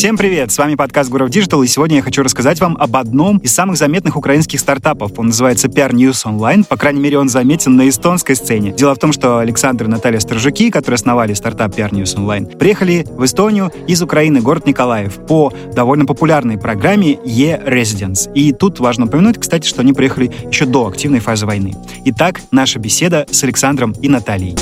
Всем 0.00 0.16
привет! 0.16 0.50
С 0.50 0.56
вами 0.56 0.76
подкаст 0.76 1.10
Гуров 1.10 1.28
Digital, 1.28 1.62
и 1.62 1.66
сегодня 1.66 1.96
я 1.96 2.02
хочу 2.02 2.22
рассказать 2.22 2.58
вам 2.58 2.74
об 2.80 2.96
одном 2.96 3.36
из 3.36 3.52
самых 3.52 3.76
заметных 3.76 4.16
украинских 4.16 4.58
стартапов. 4.58 5.18
Он 5.18 5.26
называется 5.26 5.68
PR 5.68 5.90
News 5.90 6.24
Online. 6.24 6.64
По 6.66 6.78
крайней 6.78 7.00
мере, 7.00 7.18
он 7.18 7.28
заметен 7.28 7.76
на 7.76 7.86
эстонской 7.86 8.34
сцене. 8.34 8.72
Дело 8.72 8.94
в 8.94 8.98
том, 8.98 9.12
что 9.12 9.40
Александр 9.40 9.84
и 9.84 9.88
Наталья 9.88 10.18
Сторожуки, 10.18 10.70
которые 10.70 10.94
основали 10.94 11.34
стартап 11.34 11.76
PR 11.76 11.90
News 11.90 12.16
Online, 12.16 12.56
приехали 12.56 13.04
в 13.10 13.22
Эстонию 13.26 13.70
из 13.88 14.00
Украины, 14.00 14.40
город 14.40 14.64
Николаев, 14.64 15.16
по 15.26 15.52
довольно 15.74 16.06
популярной 16.06 16.56
программе 16.56 17.18
E-Residence. 17.22 18.32
И 18.32 18.54
тут 18.54 18.80
важно 18.80 19.04
упомянуть, 19.04 19.38
кстати, 19.38 19.68
что 19.68 19.82
они 19.82 19.92
приехали 19.92 20.32
еще 20.50 20.64
до 20.64 20.88
активной 20.88 21.20
фазы 21.20 21.44
войны. 21.44 21.74
Итак, 22.06 22.40
наша 22.50 22.78
беседа 22.78 23.26
с 23.30 23.44
Александром 23.44 23.92
и 24.00 24.08
Натальей. 24.08 24.56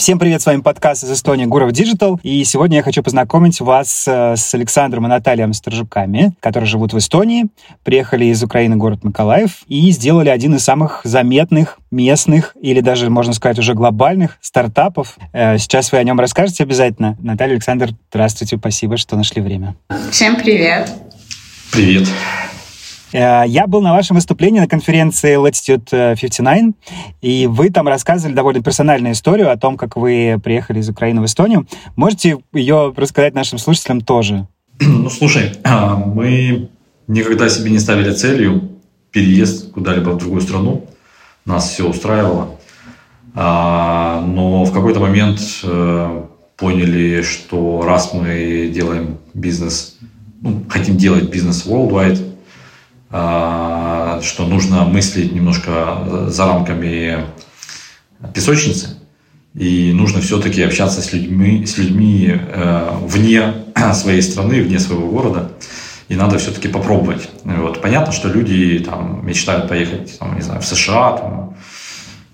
Всем 0.00 0.18
привет, 0.18 0.40
с 0.40 0.46
вами 0.46 0.62
подкаст 0.62 1.04
из 1.04 1.10
Эстонии 1.12 1.44
Гуров 1.44 1.72
Digital. 1.72 2.18
И 2.22 2.42
сегодня 2.44 2.78
я 2.78 2.82
хочу 2.82 3.02
познакомить 3.02 3.60
вас 3.60 4.08
э, 4.08 4.34
с 4.34 4.54
Александром 4.54 5.04
и 5.04 5.10
Натальей 5.10 5.52
Сторожуками, 5.52 6.32
которые 6.40 6.66
живут 6.66 6.94
в 6.94 6.98
Эстонии, 6.98 7.48
приехали 7.84 8.24
из 8.24 8.42
Украины, 8.42 8.76
город 8.76 9.04
Николаев, 9.04 9.58
и 9.66 9.90
сделали 9.90 10.30
один 10.30 10.54
из 10.54 10.64
самых 10.64 11.02
заметных 11.04 11.78
местных 11.90 12.56
или 12.62 12.80
даже, 12.80 13.10
можно 13.10 13.34
сказать, 13.34 13.58
уже 13.58 13.74
глобальных 13.74 14.38
стартапов. 14.40 15.18
Э, 15.34 15.58
сейчас 15.58 15.92
вы 15.92 15.98
о 15.98 16.02
нем 16.02 16.18
расскажете 16.18 16.62
обязательно. 16.62 17.18
Наталья, 17.20 17.52
Александр, 17.52 17.90
здравствуйте, 18.08 18.56
спасибо, 18.56 18.96
что 18.96 19.16
нашли 19.16 19.42
время. 19.42 19.76
Всем 20.10 20.36
привет. 20.36 20.90
Привет. 21.72 22.08
Э, 23.12 23.44
я 23.46 23.66
был 23.66 23.80
на 23.80 23.92
вашем 23.92 24.16
выступлении 24.16 24.60
на 24.60 24.68
конференции 24.68 25.36
Latitude 25.36 26.16
59, 26.16 26.74
и 27.20 27.46
вы 27.46 27.70
там 27.70 27.88
рассказывали 27.88 28.34
довольно 28.34 28.62
персональную 28.62 29.12
историю 29.12 29.50
о 29.50 29.56
том, 29.56 29.76
как 29.76 29.96
вы 29.96 30.40
приехали 30.42 30.80
из 30.80 30.88
Украины 30.88 31.20
в 31.20 31.26
Эстонию. 31.26 31.66
Можете 31.96 32.38
ее 32.52 32.92
рассказать 32.96 33.34
нашим 33.34 33.58
слушателям 33.58 34.00
тоже? 34.00 34.46
Ну, 34.80 35.10
слушай, 35.10 35.52
а, 35.64 35.96
мы 35.96 36.70
никогда 37.06 37.48
себе 37.48 37.70
не 37.70 37.78
ставили 37.78 38.12
целью 38.12 38.70
переезд 39.10 39.72
куда-либо 39.72 40.10
в 40.10 40.18
другую 40.18 40.40
страну. 40.40 40.86
Нас 41.44 41.70
все 41.70 41.88
устраивало. 41.88 42.56
А, 43.34 44.24
но 44.26 44.64
в 44.64 44.72
какой-то 44.72 45.00
момент 45.00 45.40
э, 45.62 46.24
поняли, 46.56 47.22
что 47.22 47.82
раз 47.82 48.12
мы 48.12 48.70
делаем 48.72 49.18
бизнес, 49.34 49.98
ну, 50.40 50.64
хотим 50.68 50.96
делать 50.96 51.30
бизнес 51.30 51.66
worldwide, 51.66 52.29
что 53.10 54.46
нужно 54.46 54.84
мыслить 54.84 55.32
немножко 55.32 56.28
за 56.28 56.46
рамками 56.46 57.24
песочницы, 58.32 59.00
и 59.54 59.92
нужно 59.92 60.20
все-таки 60.20 60.62
общаться 60.62 61.02
с 61.02 61.12
людьми, 61.12 61.66
с 61.66 61.76
людьми 61.76 62.30
э, 62.32 62.88
вне 63.02 63.54
своей 63.94 64.22
страны, 64.22 64.62
вне 64.62 64.78
своего 64.78 65.08
города, 65.08 65.50
и 66.08 66.14
надо 66.14 66.38
все-таки 66.38 66.68
попробовать. 66.68 67.28
Вот. 67.44 67.82
Понятно, 67.82 68.12
что 68.12 68.28
люди 68.28 68.78
там, 68.80 69.26
мечтают 69.26 69.68
поехать 69.68 70.18
там, 70.18 70.36
не 70.36 70.42
знаю, 70.42 70.60
в 70.60 70.66
США, 70.66 71.12
там, 71.12 71.56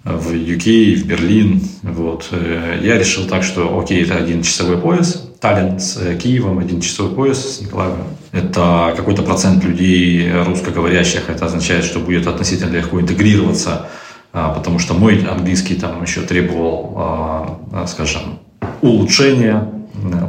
в 0.04 0.30
UK, 0.30 0.94
в 0.96 1.06
Берлин. 1.06 1.62
Вот. 1.82 2.28
Э, 2.32 2.78
я 2.82 2.98
решил 2.98 3.24
так, 3.24 3.42
что 3.42 3.78
окей, 3.78 4.02
это 4.02 4.16
один 4.16 4.42
часовой 4.42 4.76
пояс, 4.76 5.25
Таллин 5.40 5.78
с 5.78 5.96
э, 5.98 6.16
Киевом, 6.16 6.58
один 6.58 6.80
часовой 6.80 7.14
пояс 7.14 7.56
с 7.56 7.60
Николаевым. 7.60 8.04
Это 8.32 8.92
какой-то 8.96 9.22
процент 9.22 9.64
людей 9.64 10.30
русскоговорящих. 10.44 11.28
Это 11.28 11.46
означает, 11.46 11.84
что 11.84 12.00
будет 12.00 12.26
относительно 12.26 12.74
легко 12.74 13.00
интегрироваться, 13.00 13.88
а, 14.32 14.50
потому 14.50 14.78
что 14.78 14.94
мой 14.94 15.24
английский 15.24 15.74
там 15.74 16.02
еще 16.02 16.20
требовал, 16.20 16.92
а, 16.96 17.58
а, 17.72 17.86
скажем, 17.86 18.38
улучшения, 18.82 19.68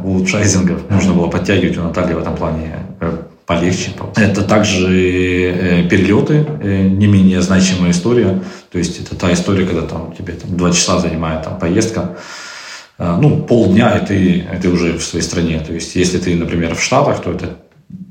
улучшайзингов. 0.03 0.89
Нужно 0.89 1.13
было 1.13 1.27
подтягивать 1.27 1.77
у 1.77 1.83
Натальи 1.83 2.13
в 2.13 2.19
этом 2.19 2.35
плане 2.35 2.85
э, 3.01 3.17
полегче. 3.45 3.91
Это 4.15 4.43
также 4.43 4.87
э, 4.87 5.89
перелеты, 5.89 6.45
не 6.63 7.07
менее 7.07 7.41
значимая 7.41 7.91
история. 7.91 8.41
То 8.71 8.77
есть 8.77 9.01
это 9.01 9.15
та 9.15 9.33
история, 9.33 9.65
когда 9.65 9.81
там 9.81 10.13
тебе 10.17 10.33
там, 10.33 10.55
два 10.55 10.71
часа 10.71 10.99
занимает 10.99 11.43
там, 11.43 11.59
поездка 11.59 12.15
ну, 12.97 13.43
полдня, 13.43 13.97
и 13.97 14.05
ты, 14.05 14.45
ты 14.61 14.69
уже 14.69 14.97
в 14.97 15.03
своей 15.03 15.23
стране. 15.23 15.59
То 15.59 15.73
есть, 15.73 15.95
если 15.95 16.17
ты, 16.17 16.35
например, 16.35 16.75
в 16.75 16.83
Штатах, 16.83 17.21
то 17.21 17.31
это 17.31 17.57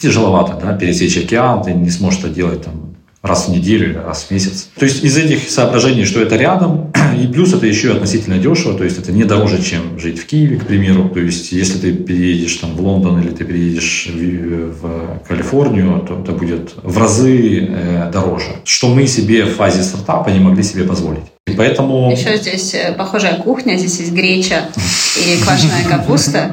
тяжеловато, 0.01 0.59
да, 0.61 0.77
пересечь 0.77 1.17
океан, 1.17 1.63
ты 1.63 1.73
не 1.73 1.91
сможешь 1.91 2.21
это 2.21 2.29
делать 2.29 2.63
там 2.63 2.86
раз 3.27 3.49
в 3.49 3.51
неделю 3.51 4.03
раз 4.05 4.25
в 4.25 4.31
месяц. 4.31 4.69
То 4.79 4.85
есть 4.85 5.05
из 5.05 5.17
этих 5.17 5.51
соображений, 5.51 6.05
что 6.05 6.21
это 6.21 6.37
рядом, 6.37 6.93
и 7.21 7.27
плюс 7.27 7.53
это 7.53 7.67
еще 7.67 7.93
относительно 7.93 8.39
дешево, 8.39 8.77
то 8.77 8.85
есть 8.85 8.99
это 8.99 9.13
не 9.13 9.25
дороже, 9.25 9.63
чем 9.63 9.99
жить 9.99 10.19
в 10.19 10.27
Киеве, 10.27 10.57
к 10.57 10.67
примеру. 10.67 11.09
То 11.09 11.21
есть 11.21 11.53
если 11.53 11.79
ты 11.79 11.93
переедешь 11.93 12.57
там 12.57 12.75
в 12.75 12.81
Лондон 12.81 13.21
или 13.21 13.31
ты 13.31 13.45
переедешь 13.45 14.09
в, 14.13 14.83
в 14.83 15.29
Калифорнию, 15.29 16.05
то 16.07 16.21
это 16.21 16.33
будет 16.33 16.75
в 16.83 16.99
разы 16.99 17.69
э, 17.69 18.11
дороже, 18.13 18.51
что 18.65 18.89
мы 18.89 19.07
себе 19.07 19.45
в 19.45 19.55
фазе 19.57 19.83
стартапа 19.83 20.31
не 20.31 20.41
могли 20.41 20.63
себе 20.63 20.85
позволить. 20.85 21.25
И 21.47 21.53
поэтому... 21.53 22.11
Еще 22.11 22.37
здесь 22.37 22.75
э, 22.75 22.93
похожая 22.93 23.37
кухня, 23.37 23.77
здесь 23.77 24.01
есть 24.01 24.13
греча 24.13 24.69
и 25.17 25.43
квашеная 25.43 25.85
капуста. 25.89 26.51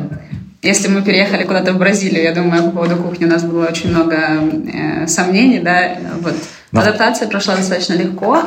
Если 0.62 0.88
мы 0.88 1.02
переехали 1.02 1.44
куда-то 1.44 1.74
в 1.74 1.78
Бразилию, 1.78 2.24
я 2.24 2.34
думаю, 2.34 2.64
по 2.64 2.72
поводу 2.72 2.96
кухни 2.96 3.26
у 3.26 3.28
нас 3.28 3.44
было 3.44 3.66
очень 3.66 3.90
много 3.90 4.16
э, 4.16 5.08
сомнений, 5.08 5.60
да, 5.60 5.98
вот. 6.22 6.36
Да. 6.74 6.82
Адаптация 6.82 7.28
прошла 7.28 7.56
достаточно 7.56 7.94
легко. 7.94 8.42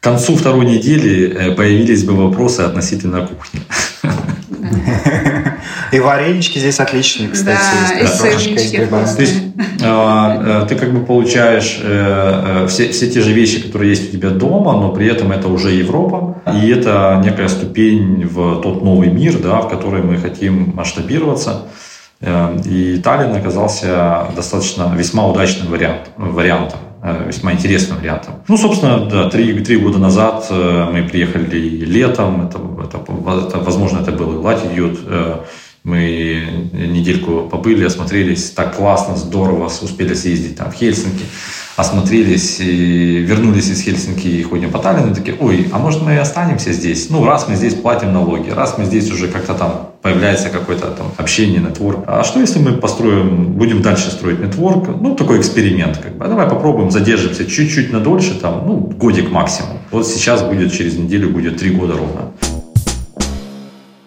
К 0.00 0.04
концу 0.04 0.36
второй 0.36 0.66
недели 0.66 1.34
э, 1.34 1.52
появились 1.52 2.04
бы 2.04 2.14
вопросы 2.14 2.60
относительно 2.60 3.26
кухни. 3.26 3.60
И 5.92 6.00
варенички 6.00 6.58
здесь 6.58 6.80
отличные, 6.80 7.30
кстати. 7.30 7.58
Да, 7.90 8.00
и 8.00 8.06
сырнички 8.06 8.86
То 8.86 9.16
есть 9.18 9.34
а, 9.82 10.62
э, 10.64 10.66
ты 10.68 10.74
как 10.74 10.92
бы 10.92 11.04
получаешь 11.04 11.78
э, 11.82 12.64
э, 12.64 12.66
все, 12.66 12.90
все 12.90 13.08
те 13.08 13.20
же 13.20 13.32
вещи, 13.32 13.62
которые 13.62 13.90
есть 13.90 14.08
у 14.10 14.16
тебя 14.16 14.30
дома, 14.30 14.72
но 14.72 14.90
при 14.90 15.06
этом 15.06 15.32
это 15.32 15.48
уже 15.48 15.70
Европа. 15.70 16.42
И 16.52 16.68
это 16.70 17.22
некая 17.24 17.48
ступень 17.48 18.26
в 18.26 18.60
тот 18.60 18.82
новый 18.82 19.08
мир, 19.08 19.38
да, 19.38 19.60
в 19.60 19.68
который 19.68 20.02
мы 20.02 20.18
хотим 20.18 20.72
масштабироваться. 20.74 21.62
И 22.64 23.00
Таллин 23.04 23.36
оказался 23.36 24.26
достаточно 24.34 24.92
весьма 24.96 25.26
удачным 25.26 25.68
вариант, 25.68 26.10
вариантом 26.16 26.80
весьма 27.26 27.52
интересным 27.52 27.98
вариантом. 27.98 28.34
Ну, 28.48 28.56
собственно, 28.56 29.06
да, 29.06 29.30
три, 29.30 29.58
три 29.60 29.76
года 29.76 29.98
назад 29.98 30.46
мы 30.50 31.06
приехали 31.10 31.44
летом, 31.84 32.46
это, 32.46 32.58
это, 32.82 32.98
это, 33.46 33.58
возможно, 33.58 33.98
это 34.00 34.12
был 34.12 34.40
и 34.40 34.44
Latitude, 34.44 35.42
мы 35.84 36.68
недельку 36.72 37.48
побыли, 37.48 37.84
осмотрелись, 37.84 38.50
так 38.50 38.76
классно, 38.76 39.16
здорово, 39.16 39.66
успели 39.66 40.14
съездить 40.14 40.56
там 40.56 40.72
в 40.72 40.74
Хельсинки, 40.74 41.24
осмотрелись, 41.76 42.58
и 42.58 43.18
вернулись 43.18 43.68
из 43.68 43.82
Хельсинки 43.82 44.26
и 44.26 44.42
ходим 44.42 44.72
по 44.72 44.80
Таллину, 44.80 45.14
такие, 45.14 45.36
ой, 45.38 45.68
а 45.72 45.78
может 45.78 46.02
мы 46.02 46.18
останемся 46.18 46.72
здесь? 46.72 47.08
Ну, 47.08 47.24
раз 47.24 47.46
мы 47.48 47.54
здесь 47.54 47.74
платим 47.74 48.12
налоги, 48.12 48.50
раз 48.50 48.78
мы 48.78 48.84
здесь 48.84 49.08
уже 49.12 49.28
как-то 49.28 49.54
там 49.54 49.90
появляется 50.06 50.50
какое-то 50.50 50.92
там 50.92 51.06
общение, 51.16 51.58
нетворк. 51.60 52.04
А 52.06 52.22
что 52.22 52.38
если 52.38 52.60
мы 52.60 52.74
построим, 52.74 53.54
будем 53.54 53.82
дальше 53.82 54.10
строить 54.12 54.38
нетворк? 54.38 54.88
Ну, 55.00 55.16
такой 55.16 55.40
эксперимент 55.40 55.98
как 55.98 56.16
бы. 56.16 56.24
А 56.24 56.28
давай 56.28 56.48
попробуем, 56.48 56.92
задержимся 56.92 57.44
чуть-чуть 57.44 57.92
на 57.92 57.98
дольше, 57.98 58.38
там, 58.40 58.62
ну, 58.66 58.76
годик 58.76 59.32
максимум. 59.32 59.78
Вот 59.90 60.06
сейчас 60.06 60.44
будет, 60.44 60.72
через 60.72 60.96
неделю 60.96 61.30
будет 61.30 61.56
три 61.56 61.70
года 61.70 61.94
ровно. 61.94 62.30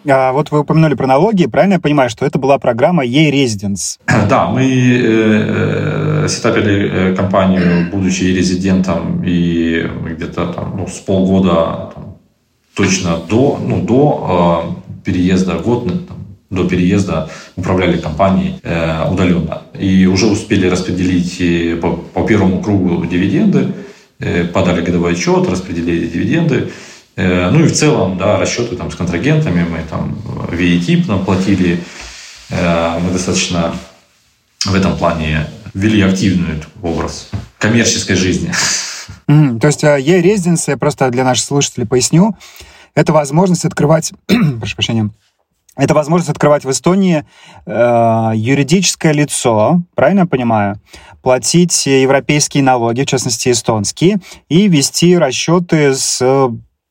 А 0.07 0.31
вот 0.31 0.51
вы 0.51 0.59
упомянули 0.59 0.93
про 0.93 1.05
налоги, 1.05 1.47
правильно 1.47 1.73
я 1.73 1.79
понимаю, 1.81 2.09
что 2.09 2.25
это 2.25 2.39
была 2.39 2.57
программа 2.59 3.03
e-residence? 3.03 3.99
Да, 4.29 4.47
мы 4.47 4.61
э, 4.61 6.23
э, 6.23 6.27
сетапили 6.29 7.11
э, 7.11 7.15
компанию, 7.15 7.89
будучи 7.91 8.23
резидентом, 8.23 9.21
и 9.25 9.85
где-то 10.11 10.53
там, 10.53 10.77
ну, 10.77 10.87
с 10.87 10.99
полгода 10.99 11.91
там, 11.93 12.17
точно 12.73 13.17
до, 13.29 13.59
ну, 13.61 13.81
до 13.81 14.75
э, 14.77 14.88
переезда, 15.03 15.55
год 15.55 15.85
там, 16.07 16.17
до 16.49 16.67
переезда 16.67 17.29
управляли 17.55 17.97
компанией 17.97 18.59
э, 18.63 19.07
удаленно. 19.09 19.61
И 19.77 20.05
уже 20.05 20.25
успели 20.27 20.67
распределить 20.67 21.39
э, 21.39 21.75
по, 21.75 21.91
по 21.91 22.25
первому 22.25 22.61
кругу 22.61 23.05
дивиденды, 23.05 23.73
э, 24.19 24.45
подали 24.45 24.81
годовой 24.81 25.13
отчет, 25.13 25.47
распределили 25.47 26.07
дивиденды. 26.07 26.71
Э, 27.15 27.49
ну 27.51 27.63
и 27.63 27.67
в 27.67 27.73
целом, 27.73 28.17
да, 28.17 28.37
расчеты 28.37 28.75
там 28.75 28.91
с 28.91 28.95
контрагентами, 28.95 29.65
мы 29.69 29.79
там 29.89 30.17
VAT 30.25 31.07
нам 31.07 31.23
платили, 31.23 31.79
э, 32.49 32.99
мы 32.99 33.11
достаточно 33.11 33.75
в 34.65 34.73
этом 34.73 34.97
плане 34.97 35.47
ввели 35.73 36.01
активный 36.01 36.63
образ 36.81 37.29
коммерческой 37.59 38.15
жизни. 38.15 38.51
Mm, 39.27 39.59
то 39.59 39.67
есть 39.67 39.83
e-резиденция, 39.83 40.77
просто 40.77 41.09
для 41.11 41.23
наших 41.23 41.45
слушателей 41.45 41.85
поясню, 41.85 42.35
это 42.95 43.13
возможность 43.13 43.65
открывать, 43.65 44.13
прошу 44.27 44.75
прощения, 44.75 45.09
это 45.75 45.93
возможность 45.93 46.29
открывать 46.29 46.65
в 46.65 46.71
Эстонии 46.71 47.25
э, 47.65 48.31
юридическое 48.35 49.13
лицо, 49.13 49.81
правильно 49.95 50.21
я 50.21 50.25
понимаю, 50.25 50.81
платить 51.21 51.85
европейские 51.85 52.63
налоги, 52.63 53.03
в 53.03 53.05
частности 53.05 53.49
эстонские, 53.49 54.19
и 54.49 54.67
вести 54.67 55.17
расчеты 55.17 55.95
с 55.95 56.21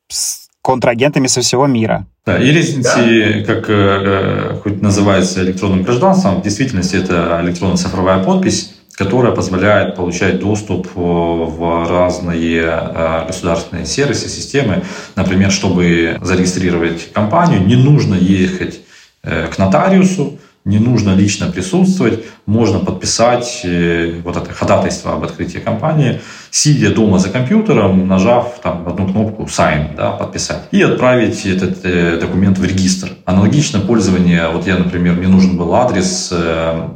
с 0.08 0.48
контрагентами 0.62 1.26
со 1.26 1.40
всего 1.40 1.66
мира. 1.66 2.06
Да, 2.26 2.38
и 2.38 2.52
да. 2.82 3.44
как 3.44 3.70
э, 3.70 4.60
хоть 4.62 4.82
называется 4.82 5.42
электронным 5.42 5.82
гражданством, 5.82 6.40
в 6.40 6.42
действительности 6.42 6.96
это 6.96 7.40
электронно-цифровая 7.42 8.22
подпись, 8.22 8.74
которая 8.98 9.32
позволяет 9.32 9.94
получать 9.94 10.40
доступ 10.40 10.88
в 10.94 11.88
разные 11.88 12.62
э, 12.64 13.26
государственные 13.28 13.86
сервисы, 13.86 14.28
системы. 14.28 14.82
Например, 15.14 15.52
чтобы 15.52 16.18
зарегистрировать 16.20 17.12
компанию, 17.12 17.64
не 17.64 17.76
нужно 17.76 18.16
ехать 18.16 18.80
э, 19.22 19.46
к 19.46 19.56
нотариусу, 19.56 20.38
не 20.64 20.80
нужно 20.80 21.14
лично 21.14 21.46
присутствовать, 21.46 22.24
можно 22.44 22.80
подписать 22.80 23.60
э, 23.62 24.20
вот 24.24 24.36
это 24.36 24.52
ходатайство 24.52 25.12
об 25.12 25.22
открытии 25.22 25.58
компании, 25.58 26.20
сидя 26.50 26.92
дома 26.92 27.20
за 27.20 27.30
компьютером, 27.30 28.08
нажав 28.08 28.60
там 28.62 28.86
одну 28.88 29.06
кнопку 29.06 29.44
«Sign», 29.44 29.96
да, 29.96 30.10
подписать, 30.10 30.62
и 30.72 30.82
отправить 30.82 31.46
этот 31.46 31.84
э, 31.84 32.18
документ 32.20 32.58
в 32.58 32.64
регистр. 32.64 33.10
Аналогично 33.24 33.78
пользование, 33.78 34.48
вот 34.52 34.66
я, 34.66 34.76
например, 34.76 35.14
мне 35.14 35.28
нужен 35.28 35.56
был 35.56 35.72
адрес, 35.74 36.30
э, 36.32 36.88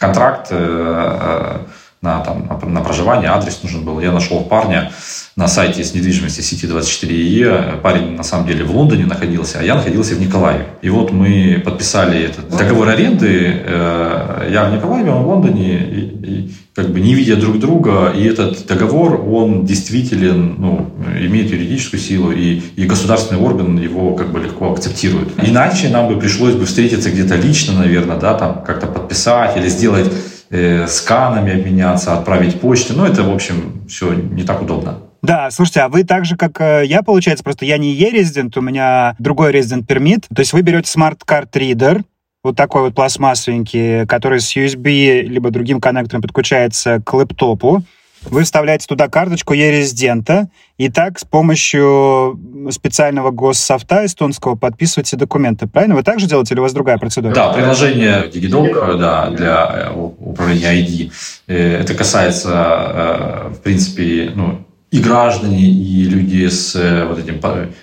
контракт 0.00 0.48
э, 0.50 0.56
э, 0.58 1.58
на, 2.00 2.20
там, 2.20 2.58
на 2.72 2.80
проживание, 2.80 3.30
адрес 3.30 3.62
нужен 3.62 3.84
был. 3.84 4.00
Я 4.00 4.12
нашел 4.12 4.42
парня, 4.42 4.90
на 5.36 5.48
сайте 5.48 5.84
с 5.84 5.94
недвижимости 5.94 6.40
сети 6.40 6.66
24E. 6.66 7.80
Парень 7.80 8.16
на 8.16 8.22
самом 8.22 8.46
деле 8.46 8.64
в 8.64 8.74
Лондоне 8.74 9.06
находился, 9.06 9.58
а 9.60 9.62
я 9.62 9.74
находился 9.74 10.14
в 10.14 10.20
Николаеве. 10.20 10.66
И 10.82 10.90
вот 10.90 11.12
мы 11.12 11.62
подписали 11.64 12.22
этот 12.22 12.48
договор 12.50 12.88
аренды. 12.88 13.62
Э, 13.64 14.48
я 14.50 14.64
в 14.64 14.74
Николаеве, 14.74 15.10
он 15.10 15.22
в 15.22 15.28
Лондоне. 15.28 15.78
И, 15.78 16.00
и 16.00 16.50
как 16.74 16.90
бы 16.90 17.00
не 17.00 17.14
видя 17.14 17.36
друг 17.36 17.58
друга, 17.58 18.12
и 18.16 18.24
этот 18.24 18.66
договор, 18.66 19.20
он 19.28 19.64
действителен, 19.66 20.54
ну, 20.58 20.90
имеет 21.20 21.50
юридическую 21.50 22.00
силу, 22.00 22.30
и, 22.32 22.62
и 22.76 22.84
государственный 22.86 23.40
орган 23.40 23.78
его 23.78 24.14
как 24.14 24.32
бы 24.32 24.40
легко 24.40 24.72
акцептирует. 24.72 25.28
Иначе 25.42 25.88
нам 25.88 26.08
бы 26.08 26.18
пришлось 26.18 26.54
бы 26.54 26.64
встретиться 26.64 27.10
где-то 27.10 27.36
лично, 27.36 27.74
наверное, 27.74 28.18
да, 28.18 28.34
там 28.34 28.62
как-то 28.64 28.86
подписать 28.86 29.56
или 29.56 29.68
сделать 29.68 30.10
э, 30.50 30.86
сканами 30.88 31.52
обменяться, 31.52 32.14
отправить 32.14 32.60
почту. 32.60 32.94
Ну, 32.96 33.04
это, 33.04 33.22
в 33.22 33.32
общем, 33.32 33.82
все 33.88 34.12
не 34.12 34.44
так 34.44 34.62
удобно. 34.62 35.09
Да, 35.22 35.50
слушайте, 35.50 35.80
а 35.80 35.88
вы 35.88 36.04
так 36.04 36.24
же, 36.24 36.36
как 36.36 36.60
э, 36.60 36.84
я, 36.86 37.02
получается, 37.02 37.44
просто 37.44 37.64
я 37.64 37.78
не 37.78 37.92
e-резидент, 37.92 38.56
у 38.56 38.60
меня 38.60 39.14
другой 39.18 39.52
resident 39.52 39.86
permit. 39.86 40.26
То 40.34 40.40
есть 40.40 40.52
вы 40.52 40.62
берете 40.62 40.90
smart 40.90 41.26
card 41.26 41.54
reader, 41.56 42.02
вот 42.42 42.56
такой 42.56 42.82
вот 42.82 42.94
пластмассовенький, 42.94 44.06
который 44.06 44.40
с 44.40 44.56
USB 44.56 45.20
либо 45.22 45.50
другим 45.50 45.80
коннектором 45.80 46.22
подключается 46.22 47.02
к 47.04 47.12
лэптопу. 47.12 47.82
Вы 48.22 48.44
вставляете 48.44 48.86
туда 48.86 49.08
карточку 49.08 49.54
e-резидента, 49.54 50.48
и 50.76 50.90
так 50.90 51.18
с 51.18 51.24
помощью 51.24 52.38
специального 52.70 53.30
госсофта 53.30 54.04
эстонского 54.04 54.56
подписываете 54.56 55.16
документы. 55.16 55.66
Правильно? 55.66 55.94
Вы 55.94 56.02
также 56.02 56.26
делаете 56.26 56.52
или 56.52 56.60
у 56.60 56.64
вас 56.64 56.74
другая 56.74 56.98
процедура? 56.98 57.34
Да, 57.34 57.52
приложение 57.52 58.28
DigiDoc 58.28 58.98
да, 58.98 59.30
для 59.30 59.90
э, 59.90 59.92
управления 59.94 60.82
ID. 60.82 61.12
Э, 61.46 61.80
это 61.80 61.94
касается, 61.94 63.52
в 63.54 63.60
принципе, 63.62 64.32
ну, 64.34 64.66
и 64.90 64.98
граждане, 64.98 65.70
и 65.70 66.04
люди 66.04 66.48
с 66.48 66.74
э, 66.74 67.06
вот 67.06 67.18
этим 67.18 67.40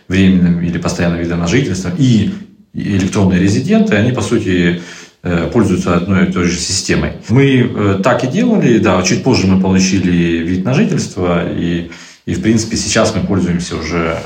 временным 0.08 0.62
или 0.62 0.78
постоянным 0.78 1.20
видом 1.20 1.40
на 1.40 1.48
жительство, 1.48 1.92
и 1.98 2.32
электронные 2.74 3.40
резиденты, 3.40 3.96
они, 3.96 4.12
по 4.12 4.22
сути, 4.22 4.82
э, 5.24 5.50
пользуются 5.52 5.96
одной 5.96 6.28
и 6.28 6.32
той 6.32 6.46
же 6.46 6.58
системой. 6.58 7.14
Мы 7.30 7.60
э, 7.60 8.00
так 8.04 8.24
и 8.26 8.28
делали, 8.28 8.78
да, 8.80 9.02
чуть 9.04 9.24
позже 9.24 9.48
мы 9.48 9.62
получили 9.62 10.44
вид 10.44 10.66
на 10.66 10.74
жительство, 10.74 11.50
и, 11.50 11.92
и 12.26 12.34
в 12.34 12.42
принципе, 12.42 12.76
сейчас 12.76 13.16
мы 13.16 13.22
пользуемся 13.22 13.78
уже 13.78 14.18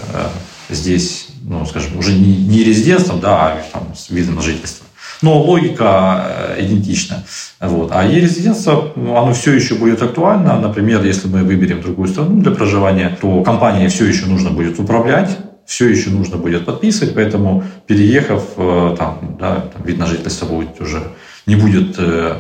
здесь, 0.70 1.28
ну, 1.44 1.66
скажем, 1.66 1.98
уже 1.98 2.14
не, 2.14 2.36
не 2.36 2.64
резидентством, 2.64 3.20
да, 3.20 3.54
а 3.54 3.66
там, 3.72 3.94
с 3.96 4.10
видом 4.10 4.36
на 4.36 4.42
жительство 4.42 4.88
но 5.22 5.42
логика 5.42 6.56
э, 6.58 6.66
идентична. 6.66 7.24
Вот. 7.60 7.92
А 7.92 8.06
e-резидентство, 8.06 8.92
оно 8.96 9.34
все 9.34 9.54
еще 9.54 9.76
будет 9.76 10.02
актуально. 10.02 10.60
Например, 10.60 11.04
если 11.04 11.28
мы 11.28 11.44
выберем 11.44 11.82
другую 11.82 12.08
страну 12.08 12.42
для 12.42 12.52
проживания, 12.52 13.18
то 13.22 13.44
компании 13.44 13.88
все 13.88 14.06
еще 14.06 14.26
нужно 14.26 14.50
будет 14.50 14.80
управлять, 14.80 15.38
все 15.66 15.88
еще 15.88 16.10
нужно 16.10 16.38
будет 16.38 16.66
подписывать, 16.66 17.14
поэтому 17.16 17.64
переехав, 17.88 18.44
э, 18.58 18.96
там, 18.98 19.38
да, 19.40 19.56
там, 19.74 19.84
вид 19.84 19.98
на 19.98 20.08
жительство 20.08 20.46
будет 20.46 20.82
уже 20.82 21.04
не 21.46 21.56
будет 21.56 21.96
э, 21.98 22.36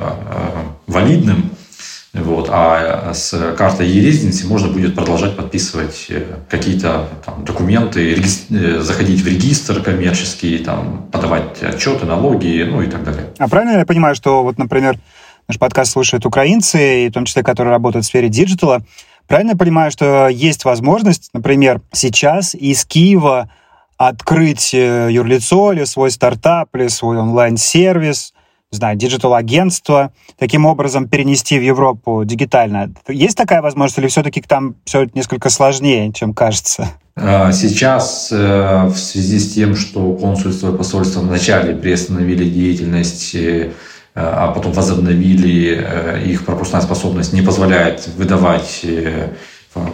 валидным, 0.87 1.51
вот, 2.13 2.49
а 2.51 3.13
с 3.13 3.55
картой 3.55 3.87
e-резиденции 3.87 4.45
можно 4.45 4.67
будет 4.67 4.95
продолжать 4.95 5.37
подписывать 5.37 6.07
э, 6.09 6.25
какие-то 6.49 7.07
там, 7.25 7.45
документы, 7.45 8.13
э, 8.13 8.79
заходить 8.79 9.21
в 9.21 9.27
регистр 9.27 9.81
коммерческий, 9.81 10.57
там, 10.57 11.07
подавать 11.09 11.63
отчеты, 11.63 12.05
налоги, 12.05 12.67
ну 12.69 12.81
и 12.81 12.87
так 12.87 13.05
далее. 13.05 13.27
А 13.37 13.47
правильно 13.47 13.77
я 13.77 13.85
понимаю, 13.85 14.13
что 14.15 14.43
вот, 14.43 14.57
например, 14.57 14.99
наш 15.47 15.57
подкаст 15.57 15.93
слушают 15.93 16.25
украинцы, 16.25 17.05
и 17.05 17.09
в 17.09 17.13
том 17.13 17.23
числе, 17.23 17.43
которые 17.43 17.71
работают 17.71 18.03
в 18.03 18.09
сфере 18.09 18.27
диджитала, 18.27 18.81
правильно 19.27 19.51
я 19.51 19.57
понимаю, 19.57 19.89
что 19.89 20.27
есть 20.27 20.65
возможность, 20.65 21.29
например, 21.33 21.79
сейчас 21.93 22.55
из 22.55 22.83
Киева 22.83 23.49
открыть 23.95 24.73
э, 24.73 25.07
юрлицо 25.11 25.71
или 25.71 25.85
свой 25.85 26.11
стартап, 26.11 26.75
или 26.75 26.89
свой 26.89 27.17
онлайн-сервис– 27.19 28.33
не 28.71 28.77
знаю, 28.77 28.95
диджитал-агентство, 28.95 30.13
таким 30.37 30.65
образом 30.65 31.09
перенести 31.09 31.59
в 31.59 31.61
Европу 31.61 32.23
дигитально. 32.23 32.93
Есть 33.09 33.35
такая 33.35 33.61
возможность 33.61 33.97
или 33.99 34.07
все-таки 34.07 34.41
там 34.41 34.75
все 34.85 35.09
несколько 35.13 35.49
сложнее, 35.49 36.13
чем 36.13 36.33
кажется? 36.33 36.89
А, 37.17 37.51
сейчас 37.51 38.29
э, 38.31 38.85
в 38.85 38.95
связи 38.95 39.39
с 39.39 39.53
тем, 39.53 39.75
что 39.75 40.13
консульство 40.13 40.73
и 40.73 40.77
посольство 40.77 41.19
вначале 41.19 41.75
приостановили 41.75 42.45
деятельность, 42.45 43.35
э, 43.35 43.71
а 44.15 44.47
потом 44.53 44.71
возобновили, 44.71 45.77
э, 45.77 46.23
их 46.25 46.45
пропускная 46.45 46.81
способность 46.81 47.33
не 47.33 47.41
позволяет 47.41 48.07
выдавать 48.15 48.85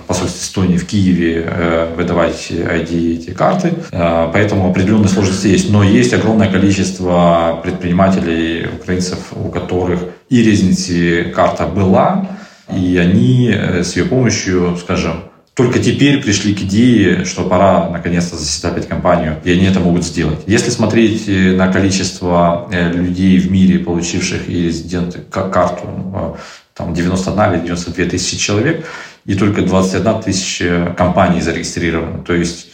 посольстве 0.07 0.41
Эстонии 0.41 0.77
в 0.77 0.87
Киеве 0.87 1.43
э, 1.45 1.93
выдавать 1.95 2.47
ID 2.49 3.17
эти 3.17 3.29
карты. 3.31 3.73
Э, 3.91 4.29
поэтому 4.31 4.69
определенные 4.69 5.09
сложности 5.09 5.47
есть. 5.47 5.69
Но 5.69 5.83
есть 5.83 6.13
огромное 6.13 6.51
количество 6.51 7.59
предпринимателей, 7.63 8.67
украинцев, 8.81 9.19
у 9.33 9.49
которых 9.49 9.99
и 10.29 10.43
резиденции 10.43 11.23
карта 11.31 11.67
была, 11.67 12.27
и 12.75 12.97
они 12.97 13.51
э, 13.53 13.83
с 13.83 13.95
ее 13.95 14.05
помощью, 14.05 14.77
скажем, 14.77 15.23
только 15.53 15.79
теперь 15.79 16.21
пришли 16.21 16.53
к 16.53 16.61
идее, 16.61 17.25
что 17.25 17.43
пора 17.43 17.89
наконец-то 17.89 18.37
засетапить 18.37 18.87
компанию, 18.87 19.37
и 19.43 19.51
они 19.51 19.65
это 19.65 19.79
могут 19.79 20.03
сделать. 20.05 20.39
Если 20.45 20.69
смотреть 20.69 21.27
на 21.27 21.71
количество 21.71 22.69
людей 22.71 23.39
в 23.39 23.51
мире, 23.51 23.79
получивших 23.79 24.47
и 24.47 24.65
резидент 24.65 25.17
карту, 25.31 26.37
там 26.77 26.93
91 26.93 27.53
или 27.53 27.65
92 27.67 28.05
тысячи 28.05 28.37
человек, 28.37 28.85
и 29.25 29.35
только 29.35 29.61
21 29.61 30.21
тысяча 30.21 30.95
компаний 30.97 31.41
зарегистрировано. 31.41 32.23
То 32.23 32.33
есть 32.33 32.67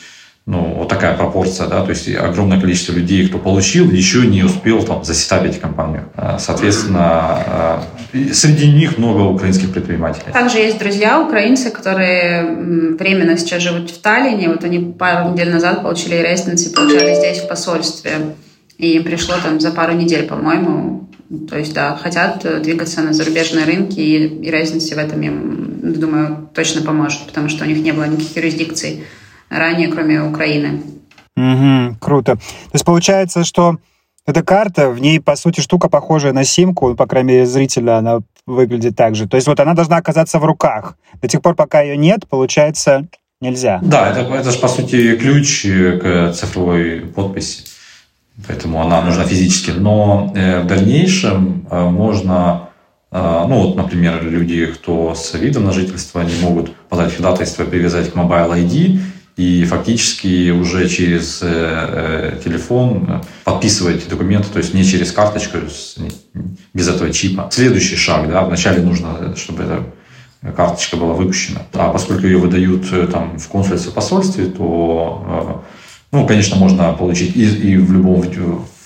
ну, 0.46 0.76
вот 0.78 0.90
такая 0.90 1.16
пропорция, 1.16 1.68
да, 1.68 1.84
то 1.84 1.92
есть 1.92 2.14
огромное 2.14 2.60
количество 2.60 2.92
людей, 2.92 3.26
кто 3.30 3.38
получил, 3.38 3.90
еще 3.90 4.28
не 4.28 4.44
успел 4.44 4.84
там 4.84 5.02
засетапить 5.06 5.62
компанию. 5.62 6.10
А, 6.18 6.38
соответственно, 6.38 7.00
а, 7.02 7.84
среди 8.34 8.70
них 8.70 8.98
много 8.98 9.22
украинских 9.22 9.72
предпринимателей. 9.72 10.34
Также 10.34 10.58
есть 10.58 10.78
друзья 10.78 11.22
украинцы, 11.22 11.72
которые 11.72 12.44
временно 13.00 13.38
сейчас 13.38 13.62
живут 13.62 13.90
в 13.90 14.02
Таллине. 14.02 14.50
Вот 14.50 14.66
они 14.66 14.80
пару 14.92 15.30
недель 15.30 15.50
назад 15.50 15.82
получили 15.82 16.16
резиденции, 16.18 16.74
получали 16.74 17.16
здесь 17.16 17.40
в 17.40 17.48
посольстве. 17.48 18.12
И 18.78 18.98
им 18.98 19.04
пришло 19.06 19.36
там 19.42 19.62
за 19.62 19.72
пару 19.72 19.94
недель, 19.94 20.28
по-моему. 20.28 21.08
То 21.50 21.58
есть, 21.58 21.74
да, 21.74 21.96
хотят 21.96 22.46
двигаться 22.62 23.02
на 23.02 23.14
зарубежные 23.14 23.66
рынки, 23.66 24.00
и, 24.00 24.46
и 24.46 24.52
разницы 24.52 24.96
в 24.96 24.98
этом 24.98 25.22
им 25.22 25.64
думаю, 25.84 26.50
точно 26.54 26.82
поможет, 26.82 27.26
потому 27.28 27.50
что 27.50 27.64
у 27.64 27.68
них 27.68 27.84
не 27.84 27.92
было 27.92 28.06
никаких 28.06 28.36
юрисдикций 28.36 29.04
ранее, 29.50 29.90
кроме 29.90 30.22
Украины. 30.22 30.82
Угу, 31.36 31.98
круто. 32.00 32.36
То 32.36 32.74
есть 32.74 32.86
получается, 32.86 33.44
что 33.44 33.78
эта 34.26 34.44
карта, 34.44 34.90
в 34.90 35.00
ней, 35.00 35.20
по 35.20 35.36
сути, 35.36 35.62
штука 35.62 35.90
похожая 35.90 36.32
на 36.32 36.44
симку, 36.44 36.96
по 36.96 37.08
крайней 37.08 37.34
мере, 37.34 37.46
зрителя 37.46 37.98
она 37.98 38.20
выглядит 38.46 38.96
так 38.96 39.16
же. 39.16 39.28
То 39.28 39.36
есть 39.36 39.48
вот 39.48 39.60
она 39.60 39.74
должна 39.74 39.98
оказаться 39.98 40.40
в 40.40 40.46
руках. 40.46 40.98
До 41.22 41.28
тех 41.28 41.42
пор, 41.42 41.56
пока 41.56 41.82
ее 41.82 41.98
нет, 41.98 42.28
получается, 42.30 43.08
нельзя. 43.42 43.80
Да, 43.82 44.12
это, 44.12 44.22
это 44.34 44.52
же, 44.52 44.60
по 44.60 44.68
сути, 44.68 45.18
ключ 45.18 45.64
к 45.64 46.34
цифровой 46.34 47.02
подписи. 47.02 47.64
Поэтому 48.48 48.82
она 48.82 49.02
нужна 49.02 49.26
физически. 49.26 49.72
Но 49.72 50.32
э, 50.36 50.62
в 50.62 50.68
дальнейшем 50.68 51.68
э, 51.70 51.90
можно 51.90 52.70
а, 53.16 53.46
ну 53.48 53.62
вот, 53.62 53.76
например, 53.76 54.24
люди, 54.24 54.66
кто 54.66 55.14
с 55.14 55.36
видом 55.36 55.66
на 55.66 55.72
жительство, 55.72 56.22
они 56.22 56.34
могут 56.42 56.76
подать 56.90 57.16
ходатайство 57.16 57.64
привязать 57.64 58.12
к 58.12 58.16
Mobile 58.16 58.66
ID 58.66 59.00
и 59.38 59.66
фактически 59.66 60.50
уже 60.50 60.90
через 60.90 61.42
э, 61.44 61.48
э, 61.48 62.40
телефон 62.44 63.24
подписывать 63.44 64.10
документы, 64.10 64.48
то 64.52 64.58
есть 64.58 64.74
не 64.74 64.84
через 64.84 65.12
карточку, 65.12 65.60
без 66.74 66.88
этого 66.88 67.14
чипа. 67.14 67.50
Следующий 67.52 67.96
шаг, 67.96 68.28
да, 68.28 68.42
вначале 68.42 68.82
нужно, 68.82 69.36
чтобы 69.36 69.62
эта 69.62 70.52
карточка 70.54 70.98
была 70.98 71.14
выпущена. 71.14 71.62
А 71.74 71.90
поскольку 71.92 72.26
ее 72.26 72.40
выдают 72.40 72.92
э, 72.92 73.06
там 73.06 73.38
в 73.38 73.48
консульстве, 73.48 73.92
посольстве, 73.92 74.48
то 74.48 75.64
Ну, 76.14 76.28
конечно, 76.28 76.58
можно 76.58 76.94
получить 76.94 77.36
и, 77.36 77.44
и 77.44 77.78
в 77.78 77.92
любом 77.92 78.22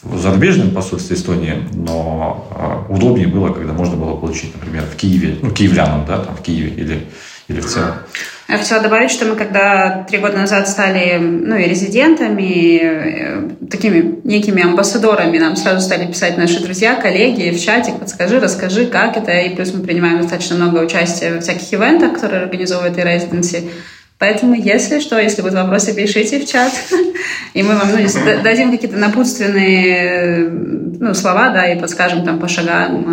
в 0.02 0.18
зарубежном 0.18 0.72
посольстве 0.72 1.18
Эстонии, 1.18 1.56
но 1.74 2.48
э, 2.90 2.94
удобнее 2.94 3.28
было, 3.28 3.52
когда 3.52 3.74
можно 3.74 3.98
было 3.98 4.16
получить, 4.16 4.56
например, 4.56 4.86
в 4.86 4.96
Киеве, 4.96 5.36
ну, 5.42 5.52
киевлянам, 5.52 6.06
да, 6.08 6.20
там 6.20 6.38
в 6.38 6.42
Киеве 6.42 6.70
или, 6.70 7.08
или 7.50 7.60
в 7.60 7.66
целом. 7.66 7.96
Я 8.48 8.58
хотела 8.58 8.82
добавить, 8.82 9.12
что 9.12 9.26
мы 9.26 9.36
когда 9.36 10.06
три 10.10 10.20
года 10.20 10.38
назад 10.38 10.70
стали 10.70 11.18
ну, 11.18 11.58
и 11.58 11.68
резидентами, 11.68 12.44
и, 12.44 12.80
э, 12.82 13.50
такими 13.70 14.22
некими 14.24 14.64
амбассадорами, 14.64 15.38
нам 15.38 15.58
сразу 15.58 15.82
стали 15.82 16.08
писать 16.08 16.38
наши 16.38 16.64
друзья, 16.64 16.96
коллеги 16.96 17.50
в 17.50 17.62
чатик, 17.62 18.00
подскажи, 18.00 18.40
расскажи, 18.40 18.86
как 18.86 19.18
это, 19.18 19.34
и 19.34 19.54
плюс 19.54 19.74
мы 19.74 19.84
принимаем 19.84 20.22
достаточно 20.22 20.56
много 20.56 20.80
участия 20.80 21.32
в 21.32 21.42
всяких 21.42 21.74
ивентах, 21.74 22.14
которые 22.14 22.44
организовывает 22.44 22.98
и 22.98 23.02
Residency. 23.02 23.70
Поэтому, 24.20 24.56
если 24.56 25.00
что, 25.00 25.20
если 25.20 25.44
будут 25.44 25.58
вопросы, 25.58 25.94
пишите 25.94 26.40
в 26.40 26.48
чат, 26.48 26.72
и 27.54 27.62
мы 27.62 27.76
вам 27.76 27.90
ну, 27.92 28.44
дадим 28.44 28.72
какие-то 28.72 28.98
напутственные 28.98 30.50
ну, 31.00 31.14
слова, 31.14 31.50
да, 31.50 31.72
и 31.72 31.80
подскажем 31.80 32.26
там 32.26 32.40
по 32.40 32.48
шагам, 32.48 33.06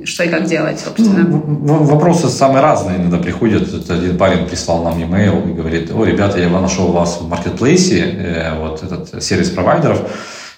э, 0.00 0.04
что 0.06 0.24
и 0.24 0.28
как 0.28 0.44
делать, 0.44 0.80
собственно. 0.80 1.28
Ну, 1.28 1.82
вопросы 1.82 2.28
самые 2.28 2.62
разные 2.62 2.96
иногда 2.96 3.18
приходят. 3.18 3.68
Один 3.90 4.16
парень 4.16 4.46
прислал 4.46 4.84
нам 4.84 4.98
e-mail 4.98 5.50
и 5.50 5.52
говорит, 5.52 5.90
о, 5.94 6.04
ребята, 6.04 6.38
я 6.38 6.48
нашел 6.48 6.92
вас 6.92 7.20
в 7.20 7.28
маркетплейсе, 7.28 8.00
э, 8.00 8.58
вот 8.58 8.82
этот 8.82 9.22
сервис 9.22 9.50
провайдеров, 9.50 10.00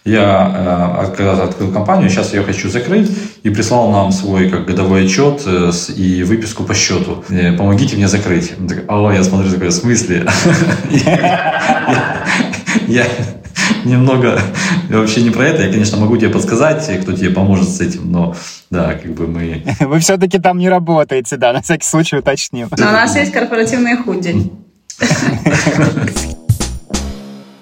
я 0.04 1.06
э, 1.11 1.16
когда 1.16 1.42
открыл 1.42 1.73
компанию, 1.73 2.09
сейчас 2.09 2.32
я 2.32 2.42
хочу 2.42 2.70
закрыть, 2.70 3.11
и 3.42 3.50
прислал 3.50 3.90
нам 3.90 4.12
свой 4.12 4.50
как 4.50 4.66
годовой 4.66 5.06
отчет 5.06 5.42
э, 5.47 5.70
и 5.97 6.23
выписку 6.25 6.64
по 6.64 6.75
счету. 6.75 7.25
Э, 7.30 7.52
Помогите 7.52 7.97
мне 7.97 8.09
закрыть. 8.09 8.52
Он 8.59 8.68
такой, 8.68 8.85
О, 8.87 9.12
я 9.12 9.25
смотрю, 9.25 9.50
такой, 9.50 9.68
в 9.68 9.73
смысле? 9.73 10.26
Я 12.87 13.06
немного 13.85 14.40
вообще 14.88 15.23
не 15.23 15.30
про 15.30 15.47
это. 15.47 15.62
Я, 15.62 15.73
конечно, 15.73 15.97
могу 15.97 16.16
тебе 16.16 16.28
подсказать, 16.28 16.90
кто 17.02 17.12
тебе 17.12 17.30
поможет 17.30 17.68
с 17.68 17.80
этим, 17.80 18.11
но 18.11 18.35
да, 18.70 18.94
как 18.94 19.12
бы 19.12 19.26
мы... 19.26 19.62
Вы 19.80 19.99
все-таки 20.00 20.38
там 20.38 20.59
не 20.59 20.68
работаете, 20.68 21.37
да, 21.37 21.52
на 21.52 21.62
всякий 21.62 21.87
случай 21.87 22.16
уточнил. 22.16 22.68
Но 22.76 22.88
у 22.88 22.92
нас 22.92 23.16
есть 23.16 23.32
корпоративные 23.32 23.97
худи. 23.97 24.50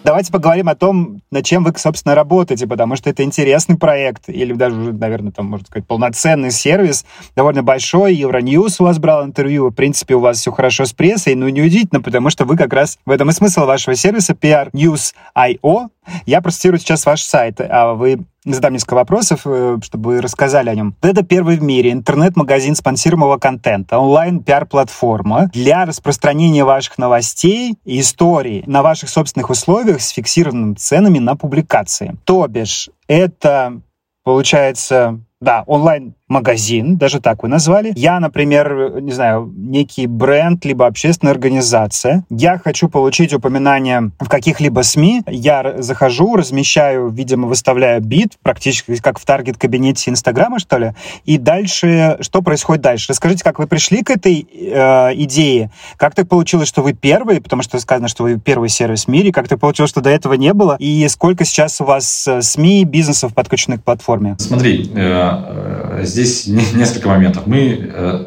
Давайте 0.04 0.32
поговорим 0.32 0.68
о 0.68 0.74
том, 0.74 1.22
над 1.30 1.44
чем 1.44 1.64
вы, 1.64 1.72
собственно, 1.76 2.14
работаете, 2.14 2.66
потому 2.66 2.96
что 2.96 3.10
это 3.10 3.24
интересный 3.24 3.76
проект, 3.76 4.28
или 4.28 4.52
даже, 4.52 4.76
наверное, 4.92 5.32
там, 5.32 5.46
можно 5.46 5.66
сказать, 5.66 5.86
полноценный 5.86 6.50
сервис, 6.50 7.04
довольно 7.34 7.62
большой. 7.62 8.14
Евроньюз 8.14 8.80
у 8.80 8.84
вас 8.84 8.98
брал 8.98 9.24
интервью. 9.24 9.68
В 9.68 9.74
принципе, 9.74 10.14
у 10.14 10.20
вас 10.20 10.38
все 10.38 10.52
хорошо 10.52 10.84
с 10.84 10.92
прессой, 10.92 11.34
но 11.34 11.48
неудивительно, 11.48 12.00
потому 12.00 12.30
что 12.30 12.44
вы 12.44 12.56
как 12.56 12.72
раз 12.72 12.98
в 13.04 13.10
этом 13.10 13.30
и 13.30 13.32
смысл 13.32 13.66
вашего 13.66 13.96
сервиса 13.96 14.34
PR 14.34 14.70
News.io. 14.72 15.88
Я 16.26 16.40
процитирую 16.40 16.78
сейчас 16.78 17.04
ваш 17.04 17.22
сайт, 17.22 17.60
а 17.60 17.94
вы 17.94 18.20
задам 18.44 18.72
несколько 18.72 18.94
вопросов, 18.94 19.42
э, 19.44 19.78
чтобы 19.82 20.10
вы 20.10 20.20
рассказали 20.20 20.68
о 20.70 20.74
нем. 20.74 20.94
Это 21.02 21.22
первый 21.22 21.56
в 21.56 21.62
мире 21.62 21.92
интернет-магазин 21.92 22.74
спонсируемого 22.74 23.38
контента, 23.38 23.98
онлайн-пиар-платформа 23.98 25.50
для 25.52 25.84
распространения 25.84 26.64
ваших 26.64 26.98
новостей 26.98 27.76
и 27.84 28.00
историй 28.00 28.62
на 28.66 28.82
ваших 28.82 29.08
собственных 29.08 29.50
условиях 29.50 30.00
с 30.00 30.10
фиксированными 30.10 30.74
ценами 30.74 31.18
на 31.18 31.36
публикации. 31.36 32.16
То 32.24 32.46
бишь, 32.48 32.90
это 33.06 33.80
получается 34.24 35.20
да, 35.40 35.62
онлайн 35.66 36.14
магазин, 36.28 36.96
даже 36.96 37.20
так 37.20 37.42
вы 37.42 37.48
назвали. 37.48 37.92
Я, 37.96 38.20
например, 38.20 39.00
не 39.00 39.12
знаю, 39.12 39.52
некий 39.56 40.06
бренд, 40.06 40.64
либо 40.64 40.86
общественная 40.86 41.32
организация. 41.32 42.24
Я 42.30 42.58
хочу 42.58 42.88
получить 42.88 43.32
упоминание 43.32 44.10
в 44.18 44.28
каких-либо 44.28 44.82
СМИ. 44.82 45.22
Я 45.26 45.76
захожу, 45.78 46.36
размещаю, 46.36 47.08
видимо, 47.08 47.46
выставляю 47.46 48.00
бит, 48.00 48.38
практически 48.42 48.96
как 48.96 49.18
в 49.18 49.24
таргет-кабинете 49.24 50.10
Инстаграма, 50.10 50.58
что 50.58 50.78
ли. 50.78 50.92
И 51.24 51.38
дальше, 51.38 52.18
что 52.20 52.42
происходит 52.42 52.82
дальше? 52.82 53.06
Расскажите, 53.10 53.44
как 53.44 53.58
вы 53.58 53.66
пришли 53.66 54.02
к 54.02 54.10
этой 54.10 54.46
э, 54.52 55.14
идее? 55.14 55.70
Как 55.96 56.14
так 56.14 56.28
получилось, 56.28 56.68
что 56.68 56.82
вы 56.82 56.92
первый, 56.92 57.40
потому 57.40 57.62
что 57.62 57.78
сказано, 57.78 58.08
что 58.08 58.24
вы 58.24 58.38
первый 58.38 58.68
сервис 58.68 59.04
в 59.06 59.08
мире. 59.08 59.32
Как 59.32 59.48
так 59.48 59.60
получилось, 59.60 59.90
что 59.90 60.00
до 60.00 60.10
этого 60.10 60.34
не 60.34 60.52
было? 60.52 60.76
И 60.78 61.06
сколько 61.08 61.44
сейчас 61.44 61.80
у 61.80 61.84
вас 61.84 62.26
э, 62.26 62.42
СМИ, 62.42 62.84
бизнесов 62.84 63.34
подключены 63.34 63.78
к 63.78 63.84
платформе? 63.84 64.36
Смотри, 64.38 64.90
э, 64.94 66.00
здесь 66.02 66.17
здесь 66.18 66.46
несколько 66.74 67.08
моментов. 67.08 67.46
Мы 67.46 67.90
э, 67.92 68.26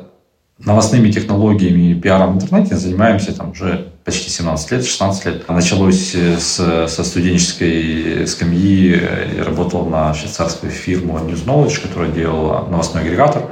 новостными 0.59 1.11
технологиями 1.11 1.91
и 1.91 1.95
пиаром 1.95 2.33
в 2.33 2.43
интернете 2.43 2.77
занимаемся 2.77 3.35
там 3.35 3.51
уже 3.51 3.91
почти 4.03 4.29
17 4.29 4.71
лет, 4.71 4.85
16 4.85 5.25
лет. 5.25 5.49
Началось 5.49 6.15
э, 6.15 6.37
с, 6.39 6.87
со 6.87 7.03
студенческой 7.03 8.25
скамьи, 8.27 8.99
я 9.37 9.43
работал 9.43 9.85
на 9.85 10.13
швейцарскую 10.13 10.71
фирму 10.71 11.17
News 11.19 11.45
Knowledge, 11.45 11.81
которая 11.81 12.11
делала 12.11 12.67
новостной 12.69 13.03
агрегатор. 13.03 13.43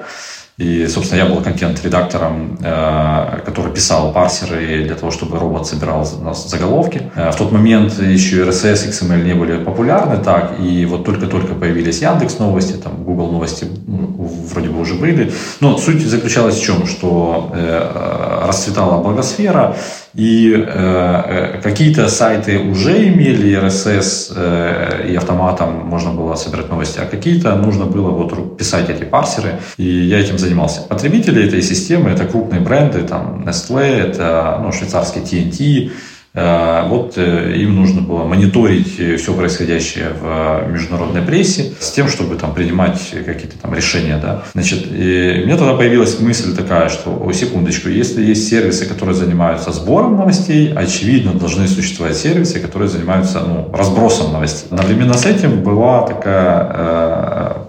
И, 0.59 0.87
собственно, 0.87 1.19
я 1.19 1.25
был 1.25 1.41
контент-редактором, 1.41 2.57
э, 2.61 3.39
который 3.45 3.71
писал 3.71 4.11
парсеры 4.11 4.83
для 4.83 4.95
того, 4.95 5.09
чтобы 5.09 5.39
робот 5.39 5.65
собирал 5.67 6.03
заголовки. 6.03 7.09
Э, 7.15 7.31
в 7.31 7.37
тот 7.37 7.53
момент 7.53 7.93
еще 8.01 8.43
RSS, 8.43 8.89
XML 8.89 9.23
не 9.23 9.35
были 9.35 9.63
популярны 9.63 10.17
так, 10.21 10.59
и 10.59 10.85
вот 10.85 11.05
только-только 11.05 11.53
появились 11.53 12.01
Яндекс 12.01 12.39
новости, 12.39 12.73
там 12.73 13.05
Google 13.05 13.31
новости 13.31 13.67
вроде 13.87 14.67
бы 14.67 14.81
уже 14.81 14.95
были. 14.95 15.31
Но 15.61 15.77
суть 15.77 16.05
заключалась 16.05 16.57
в 16.57 16.61
чем, 16.61 16.87
что 16.87 17.51
э, 17.53 18.45
расцветала 18.45 19.01
благосфера, 19.01 19.77
и 20.13 20.53
э, 20.55 21.59
какие-то 21.61 22.07
сайты 22.09 22.59
уже 22.59 23.07
имели 23.07 23.57
RSS, 23.57 24.33
э, 24.35 25.07
и 25.11 25.15
автоматом 25.15 25.85
можно 25.85 26.11
было 26.11 26.35
собирать 26.35 26.69
новости, 26.69 26.99
а 26.99 27.05
какие-то 27.05 27.55
нужно 27.55 27.85
было 27.85 28.09
вот 28.09 28.57
писать 28.57 28.89
эти 28.89 29.03
парсеры, 29.03 29.59
и 29.77 29.85
я 29.85 30.19
этим 30.19 30.37
занимался. 30.37 30.81
Потребители 30.81 31.45
этой 31.45 31.61
системы– 31.61 32.09
это 32.11 32.25
крупные 32.25 32.61
бренды, 32.61 33.01
там 33.01 33.43
Nestle, 33.47 33.81
это 33.81 34.59
ну, 34.63 34.71
швейцарский 34.71 35.21
TNT, 35.21 35.91
Э, 35.91 35.91
вот 36.33 37.13
э, 37.17 37.55
им 37.55 37.75
нужно 37.75 38.01
было 38.01 38.23
мониторить 38.23 38.99
э, 38.99 39.17
все 39.17 39.33
происходящее 39.33 40.09
в 40.09 40.67
международной 40.69 41.23
прессе 41.23 41.71
с 41.79 41.91
тем, 41.91 42.07
чтобы 42.07 42.35
там 42.35 42.53
принимать 42.53 42.99
какие-то 43.25 43.57
там 43.57 43.73
решения. 43.73 44.19
Да. 44.21 44.43
Значит, 44.53 44.85
и 44.91 45.41
у 45.43 45.47
меня 45.47 45.57
тогда 45.57 45.73
появилась 45.73 46.19
мысль 46.19 46.55
такая, 46.55 46.89
что, 46.89 47.19
о, 47.19 47.31
секундочку, 47.33 47.89
если 47.89 48.21
есть 48.23 48.47
сервисы, 48.47 48.85
которые 48.85 49.15
занимаются 49.15 49.71
сбором 49.71 50.17
новостей, 50.17 50.71
очевидно, 50.71 51.33
должны 51.33 51.67
существовать 51.67 52.15
сервисы, 52.15 52.59
которые 52.59 52.89
занимаются 52.89 53.39
ну, 53.39 53.69
разбросом 53.73 54.31
новостей. 54.31 54.67
Одновременно 54.69 55.15
с 55.15 55.25
этим 55.25 55.63
была 55.63 56.05
такая 56.05 56.71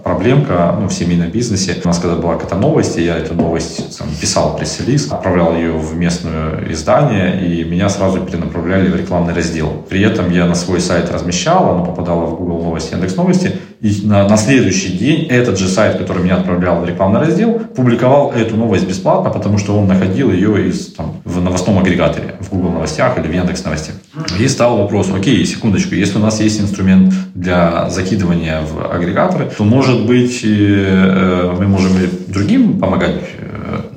проблемка 0.21 0.75
ну, 0.79 0.87
в 0.87 0.93
семейном 0.93 1.31
бизнесе. 1.31 1.75
У 1.83 1.87
нас 1.87 1.97
когда 1.97 2.15
была 2.15 2.35
какая-то 2.35 2.55
новость, 2.55 2.97
и 2.97 3.03
я 3.03 3.17
эту 3.17 3.33
новость 3.33 3.97
там, 3.97 4.07
писал 4.21 4.55
пресс-релиз, 4.55 5.11
отправлял 5.11 5.55
ее 5.55 5.71
в 5.71 5.95
местное 5.95 6.71
издание, 6.71 7.43
и 7.43 7.63
меня 7.63 7.89
сразу 7.89 8.19
перенаправляли 8.19 8.51
направляли 8.51 8.89
в 8.89 8.95
рекламный 8.95 9.33
раздел. 9.33 9.83
При 9.89 10.01
этом 10.03 10.31
я 10.31 10.45
на 10.45 10.55
свой 10.55 10.79
сайт 10.79 11.11
размещал, 11.11 11.71
оно 11.71 11.85
попадало 11.85 12.25
в 12.25 12.35
Google 12.35 12.63
Новости, 12.63 12.93
Яндекс 12.93 13.15
Новости, 13.15 13.51
и 13.81 14.05
на, 14.05 14.27
на 14.27 14.37
следующий 14.37 14.95
день 14.95 15.25
этот 15.25 15.57
же 15.57 15.67
сайт, 15.67 15.97
который 15.97 16.23
меня 16.23 16.35
отправлял 16.35 16.81
в 16.81 16.85
рекламный 16.85 17.19
раздел, 17.19 17.59
публиковал 17.75 18.31
эту 18.31 18.55
новость 18.55 18.87
бесплатно, 18.87 19.31
потому 19.31 19.57
что 19.57 19.75
он 19.75 19.87
находил 19.87 20.31
ее 20.31 20.67
из, 20.67 20.93
там, 20.93 21.15
в 21.25 21.41
новостном 21.41 21.79
агрегаторе, 21.79 22.35
в 22.39 22.49
Google 22.51 22.73
Новостях 22.73 23.17
или 23.17 23.27
в 23.27 23.33
Яндекс 23.33 23.63
Новостях. 23.63 23.95
И 24.39 24.47
стал 24.47 24.77
вопрос, 24.77 25.09
окей, 25.11 25.43
секундочку, 25.45 25.95
если 25.95 26.19
у 26.19 26.21
нас 26.21 26.39
есть 26.39 26.61
инструмент 26.61 27.11
для 27.33 27.89
закидывания 27.89 28.61
в 28.61 28.93
агрегаторы, 28.93 29.49
то, 29.57 29.63
может 29.63 30.05
быть, 30.05 30.41
э, 30.43 31.55
мы 31.57 31.65
можем 31.65 31.91
другим 32.27 32.79
помогать 32.79 33.15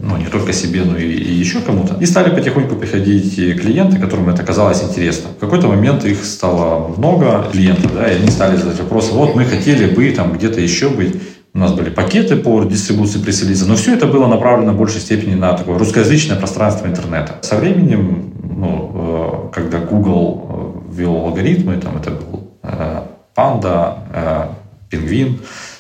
ну, 0.01 0.17
не 0.17 0.27
только 0.27 0.53
себе, 0.53 0.83
но 0.85 0.97
и, 0.97 1.05
и 1.05 1.33
еще 1.33 1.61
кому-то. 1.61 1.97
И 2.01 2.07
стали 2.07 2.35
потихоньку 2.35 2.77
приходить 2.77 3.35
клиенты, 3.35 3.99
которым 3.99 4.29
это 4.29 4.43
казалось 4.43 4.83
интересно. 4.83 5.31
В 5.37 5.41
какой-то 5.41 5.69
момент 5.69 6.05
их 6.05 6.25
стало 6.25 6.89
много 6.97 7.47
клиентов, 7.53 7.95
да, 7.95 8.11
и 8.11 8.17
они 8.17 8.31
стали 8.31 8.57
задать 8.57 8.81
вопросы, 8.81 9.13
вот 9.13 9.35
мы 9.35 9.45
хотели 9.45 9.95
бы 9.95 10.11
там 10.11 10.33
где-то 10.33 10.61
еще 10.61 10.89
быть, 10.89 11.15
у 11.55 11.59
нас 11.59 11.73
были 11.73 11.91
пакеты 11.91 12.35
по 12.37 12.65
дистрибуции 12.65 13.21
пресс-релиза, 13.21 13.67
но 13.67 13.77
все 13.77 13.95
это 13.95 14.09
было 14.09 14.27
направлено 14.27 14.73
в 14.73 14.77
большей 14.77 15.01
степени 15.01 15.35
на 15.35 15.53
такое 15.53 15.79
русскоязычное 15.79 16.37
пространство 16.37 16.89
интернета. 16.89 17.37
Со 17.43 17.57
временем, 17.57 18.33
ну, 18.43 19.51
э, 19.53 19.55
когда 19.55 19.79
Google 19.79 20.83
э, 20.91 20.97
ввел 20.97 21.15
алгоритмы, 21.15 21.77
там 21.77 21.97
это 21.97 22.11
был 22.11 22.51
Panda, 23.37 23.99
э, 24.13 24.47
Penguin, 24.91 25.39
Э, 25.39 25.74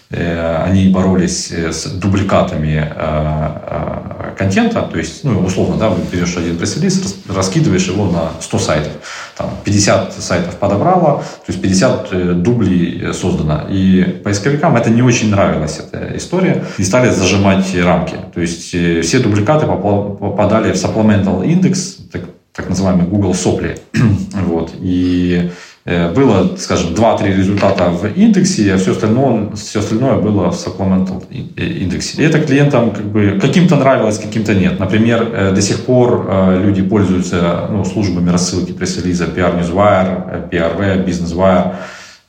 они 0.64 0.88
боролись 0.88 1.50
э, 1.50 1.72
с 1.72 1.86
дубликатами 1.86 2.92
э, 2.94 4.34
контента, 4.36 4.82
то 4.82 4.98
есть, 4.98 5.24
ну, 5.24 5.40
условно, 5.40 5.76
да, 5.76 5.92
берешь 6.12 6.36
один 6.36 6.56
пресс-релиз, 6.56 7.16
раскидываешь 7.28 7.86
его 7.88 8.06
на 8.06 8.30
100 8.40 8.58
сайтов, 8.58 8.92
там 9.36 9.50
50 9.64 10.12
сайтов 10.12 10.56
подобрало, 10.56 11.22
то 11.46 11.52
есть 11.52 11.60
50 11.60 12.42
дублей 12.42 13.12
создано. 13.12 13.66
И 13.70 14.02
поисковикам 14.22 14.76
это 14.76 14.90
не 14.90 15.02
очень 15.02 15.30
нравилась 15.30 15.78
эта 15.78 16.16
история, 16.16 16.64
и 16.78 16.84
стали 16.84 17.10
зажимать 17.10 17.74
рамки. 17.82 18.16
То 18.34 18.40
есть 18.40 18.68
все 18.68 19.18
дубликаты 19.20 19.66
попадали 19.66 20.72
в 20.72 20.76
supplemental 20.76 21.44
index, 21.44 22.00
так, 22.12 22.22
так 22.52 22.68
называемый 22.68 23.06
Google 23.06 23.34
сопли. 23.34 23.78
вот. 24.32 24.72
И 24.80 25.50
было, 25.84 26.56
скажем, 26.56 26.94
2-3 26.94 27.36
результата 27.36 27.90
в 27.90 28.06
индексе, 28.06 28.72
а 28.72 28.78
все 28.78 28.92
остальное, 28.92 29.50
все 29.54 29.80
остальное 29.80 30.16
было 30.16 30.50
в 30.50 30.54
supplemental 30.54 31.22
индексе. 31.30 32.22
И 32.22 32.24
это 32.24 32.40
клиентам 32.40 32.90
как 32.92 33.04
бы 33.04 33.38
каким-то 33.38 33.76
нравилось, 33.76 34.18
каким-то 34.18 34.54
нет. 34.54 34.80
Например, 34.80 35.52
до 35.52 35.60
сих 35.60 35.84
пор 35.84 36.26
люди 36.58 36.82
пользуются 36.82 37.68
ну, 37.70 37.84
службами 37.84 38.30
рассылки 38.30 38.72
пресс-релиза 38.72 39.26
PR 39.26 39.60
Newswire, 39.60 40.48
PRV, 40.50 41.04
Business 41.04 41.34
Wire 41.34 41.74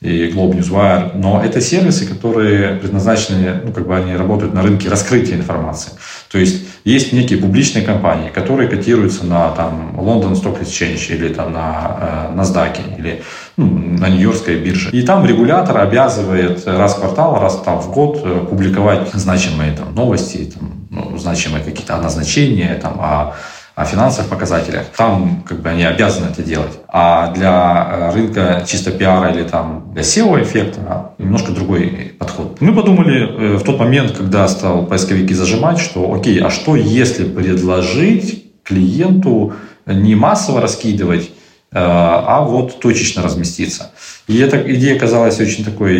и 0.00 0.28
Globe 0.28 0.58
Newswire, 0.58 1.12
но 1.16 1.42
это 1.42 1.60
сервисы, 1.60 2.06
которые 2.06 2.76
предназначены, 2.76 3.62
ну, 3.64 3.72
как 3.72 3.86
бы 3.86 3.96
они 3.96 4.14
работают 4.14 4.52
на 4.52 4.62
рынке 4.62 4.90
раскрытия 4.90 5.36
информации. 5.36 5.92
То 6.30 6.38
есть 6.38 6.66
есть 6.84 7.12
некие 7.12 7.38
публичные 7.38 7.84
компании, 7.84 8.28
которые 8.28 8.68
котируются 8.68 9.24
на 9.24 9.50
там, 9.52 9.96
London 9.98 10.32
Stock 10.32 10.62
Exchange 10.62 11.16
или 11.16 11.32
там, 11.32 11.52
на 11.52 12.30
э, 12.30 12.38
NASDAQ 12.38 12.98
или 12.98 13.22
на 13.56 14.08
Нью-Йоркской 14.08 14.58
бирже. 14.58 14.90
И 14.90 15.02
там 15.02 15.24
регулятор 15.24 15.78
обязывает 15.78 16.66
раз 16.66 16.94
в 16.94 17.00
квартал, 17.00 17.40
раз 17.40 17.60
там, 17.64 17.80
в 17.80 17.90
год 17.90 18.20
э, 18.22 18.46
публиковать 18.48 19.08
значимые 19.14 19.72
там, 19.72 19.94
новости, 19.94 20.52
там, 20.54 20.86
ну, 20.90 21.18
значимые 21.18 21.64
какие-то 21.64 21.96
назначения 21.96 22.78
там, 22.80 23.00
о 23.00 23.34
о 23.76 23.84
финансовых 23.84 24.30
показателях, 24.30 24.86
там 24.96 25.44
как 25.46 25.60
бы 25.60 25.68
они 25.68 25.84
обязаны 25.84 26.30
это 26.30 26.42
делать. 26.42 26.72
А 26.88 27.30
для 27.32 27.86
э, 27.90 28.14
рынка 28.14 28.64
чисто 28.66 28.90
пиара 28.90 29.30
или 29.30 29.42
там 29.42 29.92
для 29.92 30.00
SEO-эффекта 30.00 31.12
немножко 31.18 31.52
другой 31.52 32.14
подход. 32.18 32.56
Мы 32.60 32.74
подумали 32.74 33.28
э, 33.28 33.56
в 33.58 33.64
тот 33.64 33.78
момент, 33.78 34.12
когда 34.12 34.48
стал 34.48 34.86
поисковики 34.86 35.34
зажимать, 35.34 35.78
что 35.78 36.14
окей, 36.14 36.40
а 36.40 36.48
что 36.48 36.74
если 36.74 37.24
предложить 37.24 38.62
клиенту 38.62 39.52
не 39.84 40.14
массово 40.14 40.62
раскидывать, 40.62 41.30
а 41.78 42.40
вот 42.42 42.80
точечно 42.80 43.22
разместиться. 43.22 43.90
И 44.26 44.38
эта 44.38 44.56
идея 44.74 44.98
казалась 44.98 45.38
очень 45.40 45.64
такой 45.64 45.96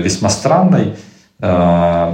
весьма 0.00 0.30
странной, 0.30 0.94
Э, 1.44 2.12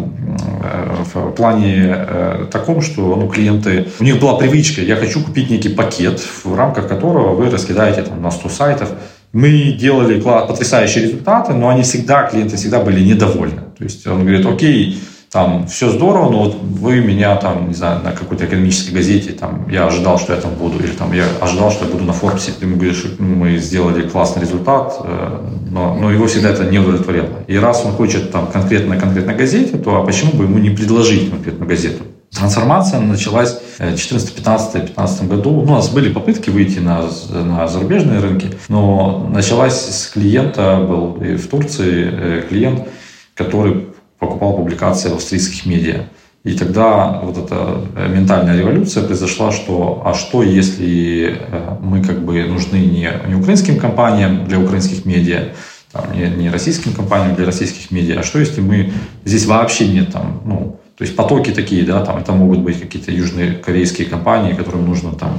в 1.14 1.32
плане 1.32 1.94
э, 1.94 2.46
таком, 2.50 2.80
что 2.80 3.14
ну, 3.14 3.28
клиенты, 3.28 3.86
у 4.00 4.04
них 4.04 4.18
была 4.18 4.38
привычка, 4.38 4.80
я 4.80 4.96
хочу 4.96 5.22
купить 5.22 5.50
некий 5.50 5.68
пакет, 5.68 6.18
в 6.44 6.54
рамках 6.54 6.88
которого 6.88 7.34
вы 7.34 7.50
раскидаете 7.50 8.02
там, 8.02 8.22
на 8.22 8.30
100 8.30 8.48
сайтов. 8.48 8.88
Мы 9.34 9.76
делали 9.78 10.18
потрясающие 10.18 11.04
результаты, 11.04 11.52
но 11.52 11.68
они 11.68 11.82
всегда, 11.82 12.22
клиенты 12.22 12.56
всегда 12.56 12.80
были 12.80 13.04
недовольны. 13.04 13.60
То 13.76 13.84
есть 13.84 14.06
он 14.06 14.22
говорит, 14.22 14.46
окей, 14.46 14.98
там 15.30 15.66
все 15.66 15.90
здорово, 15.90 16.30
но 16.30 16.44
вот 16.44 16.56
вы 16.62 17.00
меня 17.00 17.36
там, 17.36 17.68
не 17.68 17.74
знаю, 17.74 18.02
на 18.02 18.12
какой-то 18.12 18.46
экономической 18.46 18.92
газете, 18.92 19.32
там, 19.32 19.68
я 19.68 19.86
ожидал, 19.86 20.18
что 20.18 20.32
я 20.32 20.40
там 20.40 20.54
буду, 20.54 20.78
или 20.78 20.92
там 20.92 21.12
я 21.12 21.24
ожидал, 21.40 21.70
что 21.70 21.84
я 21.84 21.90
буду 21.90 22.04
на 22.04 22.14
Форбсе, 22.14 22.52
ты 22.52 22.64
ему 22.64 22.76
говоришь, 22.76 23.04
ну, 23.18 23.34
мы 23.34 23.58
сделали 23.58 24.08
классный 24.08 24.42
результат, 24.42 24.96
э, 25.04 25.40
но, 25.70 25.94
но 25.94 26.10
его 26.10 26.26
всегда 26.26 26.48
это 26.50 26.64
не 26.64 26.78
удовлетворяло. 26.78 27.44
И 27.46 27.58
раз 27.58 27.84
он 27.84 27.92
хочет 27.92 28.32
там 28.32 28.46
конкретно 28.46 28.96
конкретно 28.96 29.34
газете, 29.34 29.76
то 29.76 30.00
а 30.00 30.04
почему 30.04 30.32
бы 30.32 30.44
ему 30.44 30.58
не 30.58 30.70
предложить 30.70 31.30
конкретную 31.30 31.68
газету? 31.68 32.04
Трансформация 32.34 33.00
началась 33.00 33.58
в 33.78 33.78
2014, 33.78 34.34
15, 34.34 34.86
15 34.88 35.28
году. 35.28 35.50
Ну, 35.50 35.72
у 35.72 35.76
нас 35.76 35.88
были 35.88 36.12
попытки 36.12 36.50
выйти 36.50 36.78
на, 36.78 37.04
на 37.32 37.66
зарубежные 37.68 38.20
рынки, 38.20 38.50
но 38.68 39.28
началась 39.30 39.74
с 39.74 40.06
клиента, 40.08 40.84
был 40.88 41.16
и 41.22 41.36
в 41.36 41.48
Турции 41.48 42.10
э, 42.10 42.42
клиент, 42.48 42.88
который 43.34 43.88
покупал 44.18 44.56
публикации 44.56 45.08
в 45.08 45.14
австрийских 45.14 45.66
медиа. 45.66 46.04
И 46.44 46.54
тогда 46.54 47.20
вот 47.22 47.36
эта 47.36 47.84
э, 47.96 48.08
ментальная 48.08 48.56
революция 48.58 49.02
произошла, 49.02 49.52
что 49.52 50.02
а 50.04 50.14
что 50.14 50.42
если 50.42 51.36
э, 51.38 51.76
мы 51.80 52.02
как 52.02 52.24
бы 52.24 52.42
нужны 52.44 52.76
не, 52.76 53.10
не 53.26 53.34
украинским 53.34 53.78
компаниям 53.78 54.46
для 54.46 54.58
украинских 54.58 55.04
медиа, 55.04 55.52
там, 55.92 56.04
не, 56.14 56.28
не 56.30 56.50
российским 56.50 56.92
компаниям 56.92 57.34
для 57.34 57.44
российских 57.44 57.90
медиа, 57.90 58.20
а 58.20 58.22
что 58.22 58.38
если 58.38 58.60
мы 58.60 58.92
здесь 59.24 59.46
вообще 59.46 59.88
нет 59.88 60.12
там, 60.12 60.42
ну, 60.44 60.78
то 60.96 61.04
есть 61.04 61.14
потоки 61.16 61.50
такие, 61.50 61.84
да, 61.84 62.04
там 62.04 62.18
это 62.18 62.32
могут 62.32 62.58
быть 62.58 62.80
какие-то 62.80 63.12
южные 63.12 63.52
корейские 63.52 64.08
компании, 64.08 64.54
которым 64.54 64.86
нужно 64.86 65.12
там, 65.12 65.38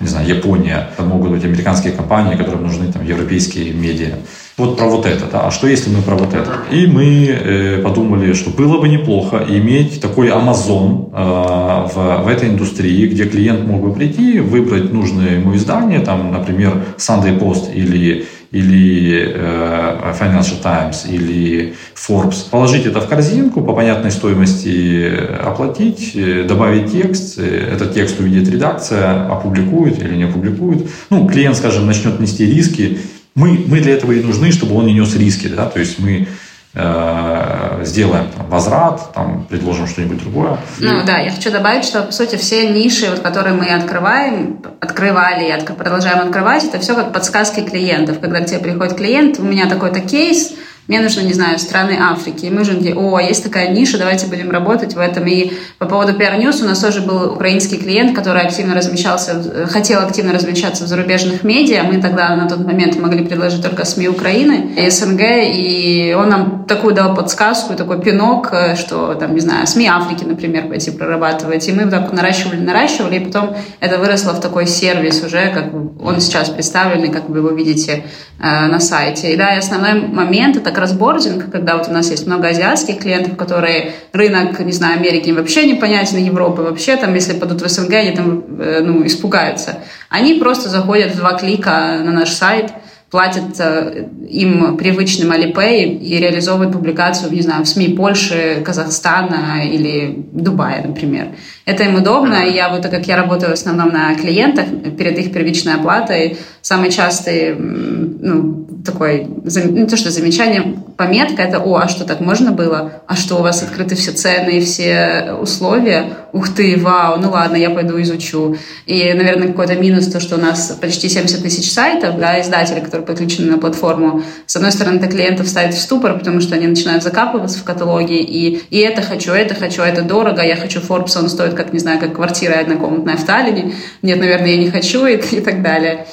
не 0.00 0.06
знаю, 0.06 0.28
Япония, 0.28 0.90
это 0.92 1.02
могут 1.02 1.30
быть 1.30 1.44
американские 1.44 1.92
компании, 1.92 2.36
которым 2.36 2.62
нужны 2.62 2.92
там 2.92 3.04
европейские 3.04 3.72
медиа 3.72 4.18
вот 4.58 4.76
про 4.76 4.86
вот 4.86 5.06
это, 5.06 5.26
да, 5.30 5.46
а 5.46 5.50
что 5.52 5.68
если 5.68 5.88
мы 5.88 6.02
про 6.02 6.16
вот 6.16 6.34
это? 6.34 6.64
И 6.72 6.88
мы 6.88 7.28
э, 7.28 7.80
подумали, 7.80 8.32
что 8.32 8.50
было 8.50 8.80
бы 8.80 8.88
неплохо 8.88 9.44
иметь 9.48 10.00
такой 10.00 10.30
Amazon 10.30 11.10
э, 11.12 11.94
в, 11.94 12.24
в 12.24 12.28
этой 12.28 12.48
индустрии, 12.48 13.06
где 13.06 13.24
клиент 13.24 13.64
мог 13.66 13.82
бы 13.82 13.94
прийти, 13.94 14.40
выбрать 14.40 14.92
нужное 14.92 15.36
ему 15.36 15.54
издание, 15.54 16.00
там, 16.00 16.32
например, 16.32 16.82
Sunday 16.96 17.38
Post 17.38 17.72
или 17.72 18.26
или 18.50 19.32
э, 19.34 20.12
Financial 20.18 20.60
Times, 20.62 21.06
или 21.08 21.74
Forbes, 21.94 22.48
положить 22.50 22.86
это 22.86 23.00
в 23.00 23.08
корзинку, 23.08 23.60
по 23.60 23.74
понятной 23.74 24.10
стоимости 24.10 25.10
оплатить, 25.42 26.12
э, 26.14 26.44
добавить 26.44 26.92
текст, 26.92 27.38
этот 27.38 27.92
текст 27.92 28.20
увидит 28.20 28.48
редакция, 28.48 29.26
опубликует 29.26 30.02
или 30.02 30.16
не 30.16 30.24
опубликует. 30.24 30.88
Ну, 31.10 31.28
клиент, 31.28 31.56
скажем, 31.56 31.86
начнет 31.86 32.20
нести 32.20 32.46
риски, 32.46 32.98
мы, 33.38 33.64
мы 33.68 33.80
для 33.80 33.92
этого 33.92 34.12
и 34.12 34.20
нужны, 34.20 34.50
чтобы 34.50 34.74
он 34.74 34.86
не 34.86 34.94
нес 34.94 35.14
риски. 35.14 35.46
Да? 35.46 35.66
То 35.66 35.78
есть 35.78 35.98
мы 35.98 36.26
э, 36.74 37.67
сделаем 37.84 38.28
там, 38.36 38.46
возврат, 38.48 39.12
там, 39.12 39.46
предложим 39.48 39.86
что-нибудь 39.86 40.20
другое. 40.20 40.58
Ну 40.78 41.04
да, 41.04 41.18
я 41.18 41.30
хочу 41.30 41.50
добавить, 41.50 41.84
что 41.84 42.02
по 42.02 42.12
сути 42.12 42.36
все 42.36 42.68
ниши, 42.68 43.10
вот, 43.10 43.20
которые 43.20 43.54
мы 43.54 43.66
открываем, 43.66 44.60
открывали 44.80 45.46
и 45.46 45.50
от, 45.50 45.64
продолжаем 45.76 46.20
открывать, 46.20 46.64
это 46.64 46.78
все 46.78 46.94
как 46.94 47.12
подсказки 47.12 47.60
клиентов. 47.60 48.20
Когда 48.20 48.40
к 48.40 48.46
тебе 48.46 48.58
приходит 48.58 48.96
клиент, 48.96 49.38
у 49.38 49.42
меня 49.42 49.68
такой-то 49.68 50.00
кейс, 50.00 50.54
мне 50.88 51.00
нужно, 51.00 51.20
не 51.20 51.34
знаю, 51.34 51.58
страны 51.58 51.98
Африки. 52.00 52.46
И 52.46 52.50
мы 52.50 52.64
же 52.64 52.74
такие, 52.74 52.94
о, 52.94 53.20
есть 53.20 53.44
такая 53.44 53.68
ниша, 53.68 53.98
давайте 53.98 54.26
будем 54.26 54.50
работать 54.50 54.94
в 54.94 54.98
этом. 54.98 55.26
И 55.26 55.52
по 55.78 55.84
поводу 55.84 56.12
PR 56.12 56.40
News 56.40 56.62
у 56.62 56.66
нас 56.66 56.78
тоже 56.78 57.02
был 57.02 57.34
украинский 57.34 57.76
клиент, 57.76 58.16
который 58.16 58.40
активно 58.40 58.74
размещался, 58.74 59.66
хотел 59.70 60.00
активно 60.00 60.32
размещаться 60.32 60.84
в 60.84 60.86
зарубежных 60.86 61.44
медиа. 61.44 61.82
Мы 61.82 62.00
тогда 62.00 62.34
на 62.36 62.48
тот 62.48 62.64
момент 62.64 62.96
могли 62.96 63.22
предложить 63.22 63.62
только 63.62 63.84
СМИ 63.84 64.08
Украины 64.08 64.70
и 64.78 64.88
СНГ, 64.88 65.20
и 65.20 66.16
он 66.18 66.30
нам 66.30 66.64
такую 66.64 66.94
дал 66.94 67.14
подсказку, 67.14 67.74
такой 67.74 68.00
пинок, 68.00 68.50
что, 68.76 69.12
там, 69.14 69.34
не 69.34 69.40
знаю, 69.40 69.66
СМИ 69.66 69.88
Африки, 69.88 70.24
например, 70.24 70.68
пойти 70.68 70.90
прорабатывать. 70.90 71.68
И 71.68 71.72
мы 71.72 71.90
так 71.90 72.10
наращивали, 72.14 72.60
наращивали, 72.60 73.16
и 73.16 73.20
потом 73.20 73.54
это 73.80 73.98
выросло 73.98 74.32
в 74.32 74.40
такой 74.40 74.66
сервис 74.66 75.22
уже, 75.22 75.50
как 75.50 75.66
он 76.02 76.20
сейчас 76.22 76.48
представленный, 76.48 77.10
как 77.10 77.28
вы 77.28 77.38
его 77.38 77.50
видите 77.50 78.04
э, 78.38 78.66
на 78.66 78.80
сайте. 78.80 79.34
И 79.34 79.36
да, 79.36 79.54
и 79.54 79.58
основной 79.58 80.08
момент— 80.08 80.56
это 80.56 80.77
разбординг, 80.80 81.50
когда 81.50 81.76
вот 81.76 81.88
у 81.88 81.92
нас 81.92 82.10
есть 82.10 82.26
много 82.26 82.48
азиатских 82.48 82.98
клиентов, 82.98 83.36
которые 83.36 83.92
рынок, 84.12 84.58
не 84.60 84.72
знаю, 84.72 84.98
Америки 84.98 85.28
им 85.28 85.36
вообще 85.36 85.66
непонятен, 85.66 86.18
Европы 86.18 86.62
вообще, 86.62 86.96
там, 86.96 87.14
если 87.14 87.34
падут 87.34 87.62
в 87.62 87.68
СНГ, 87.68 87.92
они 87.92 88.10
там, 88.12 88.44
э, 88.58 88.80
ну, 88.82 89.06
испугаются. 89.06 89.78
Они 90.08 90.34
просто 90.34 90.68
заходят 90.68 91.12
в 91.12 91.18
два 91.18 91.34
клика 91.34 92.00
на 92.02 92.12
наш 92.12 92.30
сайт, 92.30 92.72
платят 93.10 93.58
э, 93.58 94.06
им 94.28 94.76
привычным 94.76 95.32
Alipay 95.32 95.98
и 95.98 96.18
реализовывают 96.18 96.72
публикацию, 96.72 97.32
не 97.32 97.40
знаю, 97.40 97.64
в 97.64 97.68
СМИ 97.68 97.94
Польши, 97.94 98.62
Казахстана 98.64 99.62
или 99.64 100.26
Дубая, 100.32 100.86
например. 100.86 101.28
Это 101.64 101.84
им 101.84 101.96
удобно, 101.96 102.46
и 102.46 102.54
я 102.54 102.68
вот, 102.68 102.82
так 102.82 102.90
как 102.90 103.06
я 103.06 103.16
работаю 103.16 103.50
в 103.50 103.54
основном 103.54 103.88
на 103.88 104.14
клиентах, 104.14 104.66
перед 104.98 105.18
их 105.18 105.32
первичной 105.32 105.74
оплатой, 105.74 106.36
самый 106.60 106.90
частый, 106.90 107.54
ну, 107.54 108.57
такой, 108.84 109.24
не 109.24 109.86
то 109.86 109.96
что 109.96 110.10
замечание, 110.10 110.78
пометка, 110.96 111.42
это, 111.42 111.58
о, 111.58 111.76
а 111.76 111.88
что 111.88 112.04
так 112.04 112.20
можно 112.20 112.52
было? 112.52 113.02
А 113.06 113.16
что 113.16 113.36
у 113.36 113.42
вас 113.42 113.62
открыты 113.62 113.94
все 113.94 114.12
цены 114.12 114.58
и 114.58 114.64
все 114.64 115.36
условия? 115.40 116.12
Ух 116.32 116.54
ты, 116.54 116.76
вау, 116.78 117.18
ну 117.20 117.30
ладно, 117.30 117.56
я 117.56 117.70
пойду 117.70 118.00
изучу. 118.02 118.56
И, 118.86 119.12
наверное, 119.14 119.48
какой-то 119.48 119.74
минус 119.76 120.08
то, 120.08 120.20
что 120.20 120.36
у 120.36 120.40
нас 120.40 120.76
почти 120.80 121.08
70 121.08 121.42
тысяч 121.42 121.72
сайтов, 121.72 122.18
да, 122.18 122.40
издателей, 122.40 122.80
которые 122.80 123.06
подключены 123.06 123.50
на 123.50 123.58
платформу. 123.58 124.22
С 124.46 124.56
одной 124.56 124.72
стороны, 124.72 124.96
это 124.96 125.08
клиентов 125.08 125.48
ставит 125.48 125.74
в 125.74 125.80
ступор, 125.80 126.18
потому 126.18 126.40
что 126.40 126.54
они 126.54 126.66
начинают 126.66 127.02
закапываться 127.02 127.58
в 127.58 127.64
каталоге, 127.64 128.20
и, 128.20 128.62
и 128.70 128.78
это 128.78 129.02
хочу, 129.02 129.32
это 129.32 129.54
хочу, 129.54 129.82
это 129.82 130.02
дорого, 130.02 130.42
я 130.42 130.56
хочу 130.56 130.80
Forbes, 130.80 131.18
он 131.18 131.28
стоит, 131.28 131.54
как, 131.54 131.72
не 131.72 131.78
знаю, 131.78 132.00
как 132.00 132.14
квартира 132.14 132.54
однокомнатная 132.54 133.16
в 133.16 133.24
Таллине. 133.24 133.74
Нет, 134.02 134.18
наверное, 134.18 134.50
я 134.50 134.56
не 134.56 134.70
хочу, 134.70 135.06
и, 135.06 135.16
и 135.16 135.40
так 135.40 135.62
далее. 135.62 136.06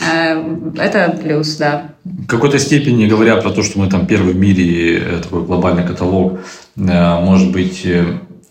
Э, 0.00 0.42
это 0.78 1.18
плюс, 1.22 1.56
да. 1.56 1.90
В 2.04 2.26
какой-то 2.26 2.58
степени, 2.58 3.06
говоря 3.06 3.36
про 3.36 3.50
то, 3.50 3.62
что 3.62 3.78
мы 3.78 3.88
там 3.88 4.06
первый 4.06 4.32
в 4.32 4.38
мире, 4.38 4.98
э, 4.98 5.18
такой 5.22 5.42
глобальный 5.44 5.84
каталог, 5.84 6.40
э, 6.76 7.20
может 7.20 7.52
быть, 7.52 7.86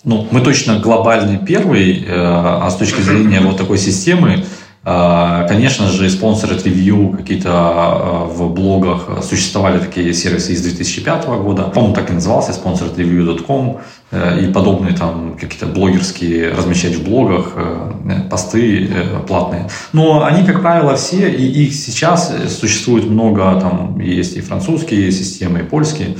ну, 0.03 0.27
мы 0.31 0.41
точно 0.41 0.79
глобальный 0.79 1.39
первый, 1.45 2.05
а 2.09 2.69
с 2.69 2.75
точки 2.75 3.01
зрения 3.01 3.39
вот 3.41 3.57
такой 3.57 3.77
системы, 3.77 4.45
конечно 4.83 5.89
же, 5.89 6.09
спонсоры 6.09 6.57
ревью 6.57 7.09
какие-то 7.09 7.51
а, 7.53 8.25
в 8.25 8.49
блогах 8.51 9.23
существовали 9.23 9.77
такие 9.77 10.11
сервисы 10.11 10.53
из 10.53 10.61
2005 10.63 11.25
года. 11.27 11.63
По-моему, 11.63 11.93
так 11.93 12.09
и 12.09 12.13
назывался 12.13 12.51
sponsoredreview.com 12.51 13.79
э, 14.09 14.41
и 14.41 14.51
подобные 14.51 14.95
там 14.95 15.37
какие-то 15.39 15.67
блогерские 15.67 16.49
размещать 16.49 16.95
в 16.95 17.03
блогах 17.03 17.53
э, 17.55 18.21
посты 18.31 18.87
э, 18.87 19.19
платные. 19.27 19.67
Но 19.93 20.23
они, 20.23 20.43
как 20.43 20.61
правило, 20.63 20.95
все, 20.95 21.29
и 21.29 21.45
их 21.65 21.75
сейчас 21.75 22.33
существует 22.49 23.05
много, 23.05 23.59
там 23.61 23.99
есть 23.99 24.35
и 24.35 24.41
французские 24.41 25.11
системы, 25.11 25.59
и 25.59 25.63
польские, 25.63 26.17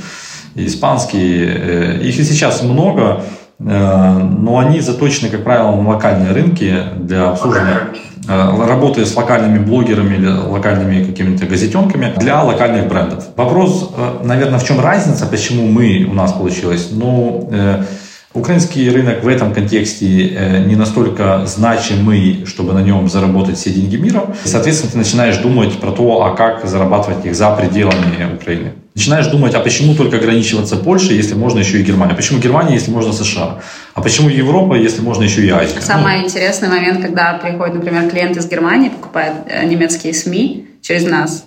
и 0.54 0.66
испанские. 0.66 2.00
Их 2.08 2.16
и 2.16 2.22
сейчас 2.22 2.62
много, 2.62 3.24
но 3.58 4.58
они 4.58 4.80
заточены, 4.80 5.30
как 5.30 5.42
правило, 5.44 5.74
на 5.74 5.88
локальные 5.88 6.32
рынки 6.32 6.76
для 6.96 7.30
обслуживания 7.30 7.88
Э, 7.94 8.11
работая 8.28 9.04
с 9.04 9.16
локальными 9.16 9.58
блогерами 9.58 10.14
или 10.14 10.28
локальными 10.28 11.04
какими-то 11.04 11.46
газетенками 11.46 12.14
для 12.18 12.42
локальных 12.42 12.88
брендов. 12.88 13.24
Вопрос, 13.36 13.90
э, 13.96 14.24
наверное, 14.24 14.58
в 14.58 14.64
чем 14.64 14.80
разница, 14.80 15.26
почему 15.26 15.66
мы 15.66 16.06
у 16.08 16.14
нас 16.14 16.32
получилось? 16.32 16.90
Ну, 16.92 17.48
э, 17.52 17.84
Украинский 18.34 18.88
рынок 18.90 19.22
в 19.22 19.28
этом 19.28 19.52
контексте 19.52 20.62
не 20.66 20.76
настолько 20.76 21.44
значимый, 21.46 22.44
чтобы 22.46 22.72
на 22.72 22.82
нем 22.82 23.08
заработать 23.08 23.58
все 23.58 23.70
деньги 23.70 23.96
мира. 23.96 24.34
Соответственно, 24.44 24.92
ты 24.92 24.98
начинаешь 24.98 25.36
думать 25.36 25.78
про 25.78 25.92
то, 25.92 26.24
а 26.24 26.34
как 26.34 26.66
зарабатывать 26.66 27.26
их 27.26 27.34
за 27.34 27.50
пределами 27.54 28.34
Украины. 28.34 28.72
Начинаешь 28.94 29.26
думать, 29.26 29.54
а 29.54 29.60
почему 29.60 29.94
только 29.94 30.18
ограничиваться 30.18 30.76
Польшей, 30.76 31.16
если 31.16 31.34
можно 31.34 31.60
еще 31.60 31.80
и 31.80 31.82
Германия? 31.82 32.14
Почему 32.14 32.40
Германия, 32.40 32.74
если 32.74 32.90
можно 32.90 33.12
США? 33.12 33.60
А 33.94 34.02
почему 34.02 34.28
Европа, 34.28 34.74
если 34.74 35.00
можно 35.00 35.22
еще 35.22 35.46
и 35.46 35.50
Азия? 35.50 35.80
Самый 35.80 36.18
ну. 36.18 36.24
интересный 36.26 36.68
момент, 36.68 37.00
когда 37.00 37.34
приходит, 37.34 37.76
например, 37.76 38.10
клиент 38.10 38.36
из 38.36 38.46
Германии, 38.46 38.90
покупает 38.90 39.32
э, 39.46 39.64
немецкие 39.64 40.12
СМИ 40.12 40.66
через 40.82 41.04
нас. 41.04 41.44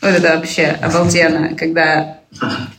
Вот 0.00 0.10
это 0.10 0.36
вообще 0.36 0.74
обалденно, 0.80 1.54
когда 1.54 2.19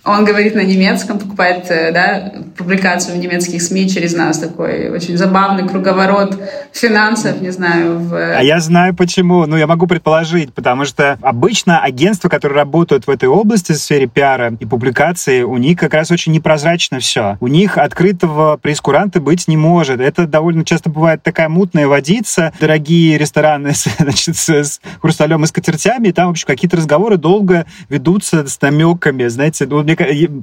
он 0.03 0.25
говорит 0.25 0.55
на 0.55 0.61
немецком, 0.61 1.19
покупает 1.19 1.69
э, 1.69 1.91
да, 1.91 2.31
публикацию 2.57 3.15
в 3.15 3.19
немецких 3.19 3.61
СМИ 3.61 3.89
через 3.89 4.13
нас. 4.13 4.39
Такой 4.39 4.89
очень 4.89 5.17
забавный 5.17 5.67
круговорот 5.67 6.37
финансов, 6.71 7.41
не 7.41 7.51
знаю. 7.51 7.99
В... 7.99 8.15
А 8.15 8.41
я 8.41 8.59
знаю 8.61 8.95
почему. 8.95 9.45
Ну, 9.45 9.57
я 9.57 9.67
могу 9.67 9.87
предположить, 9.87 10.53
потому 10.53 10.85
что 10.85 11.17
обычно 11.21 11.79
агентства, 11.81 12.29
которые 12.29 12.57
работают 12.57 13.07
в 13.07 13.09
этой 13.09 13.27
области, 13.27 13.73
в 13.73 13.77
сфере 13.77 14.07
пиара 14.07 14.55
и 14.57 14.65
публикации, 14.65 15.43
у 15.43 15.57
них 15.57 15.77
как 15.77 15.93
раз 15.93 16.11
очень 16.11 16.31
непрозрачно 16.31 16.99
все. 16.99 17.37
У 17.41 17.47
них 17.47 17.77
открытого 17.77 18.57
прескуранта 18.57 19.19
быть 19.19 19.49
не 19.49 19.57
может. 19.57 19.99
Это 19.99 20.27
довольно 20.27 20.63
часто 20.63 20.89
бывает 20.89 21.23
такая 21.23 21.49
мутная 21.49 21.87
водица, 21.87 22.53
дорогие 22.59 23.17
рестораны 23.17 23.73
значит, 23.99 24.37
с 24.37 24.79
хрусталем 25.01 25.43
и 25.43 25.47
скатертями, 25.47 26.07
и 26.07 26.11
там, 26.13 26.27
в 26.27 26.31
общем, 26.31 26.47
какие-то 26.47 26.77
разговоры 26.77 27.17
долго 27.17 27.65
ведутся 27.89 28.47
с 28.47 28.59
намеками, 28.61 29.27
знаете, 29.41 29.65
ну, 29.65 29.81
мне, 29.81 29.95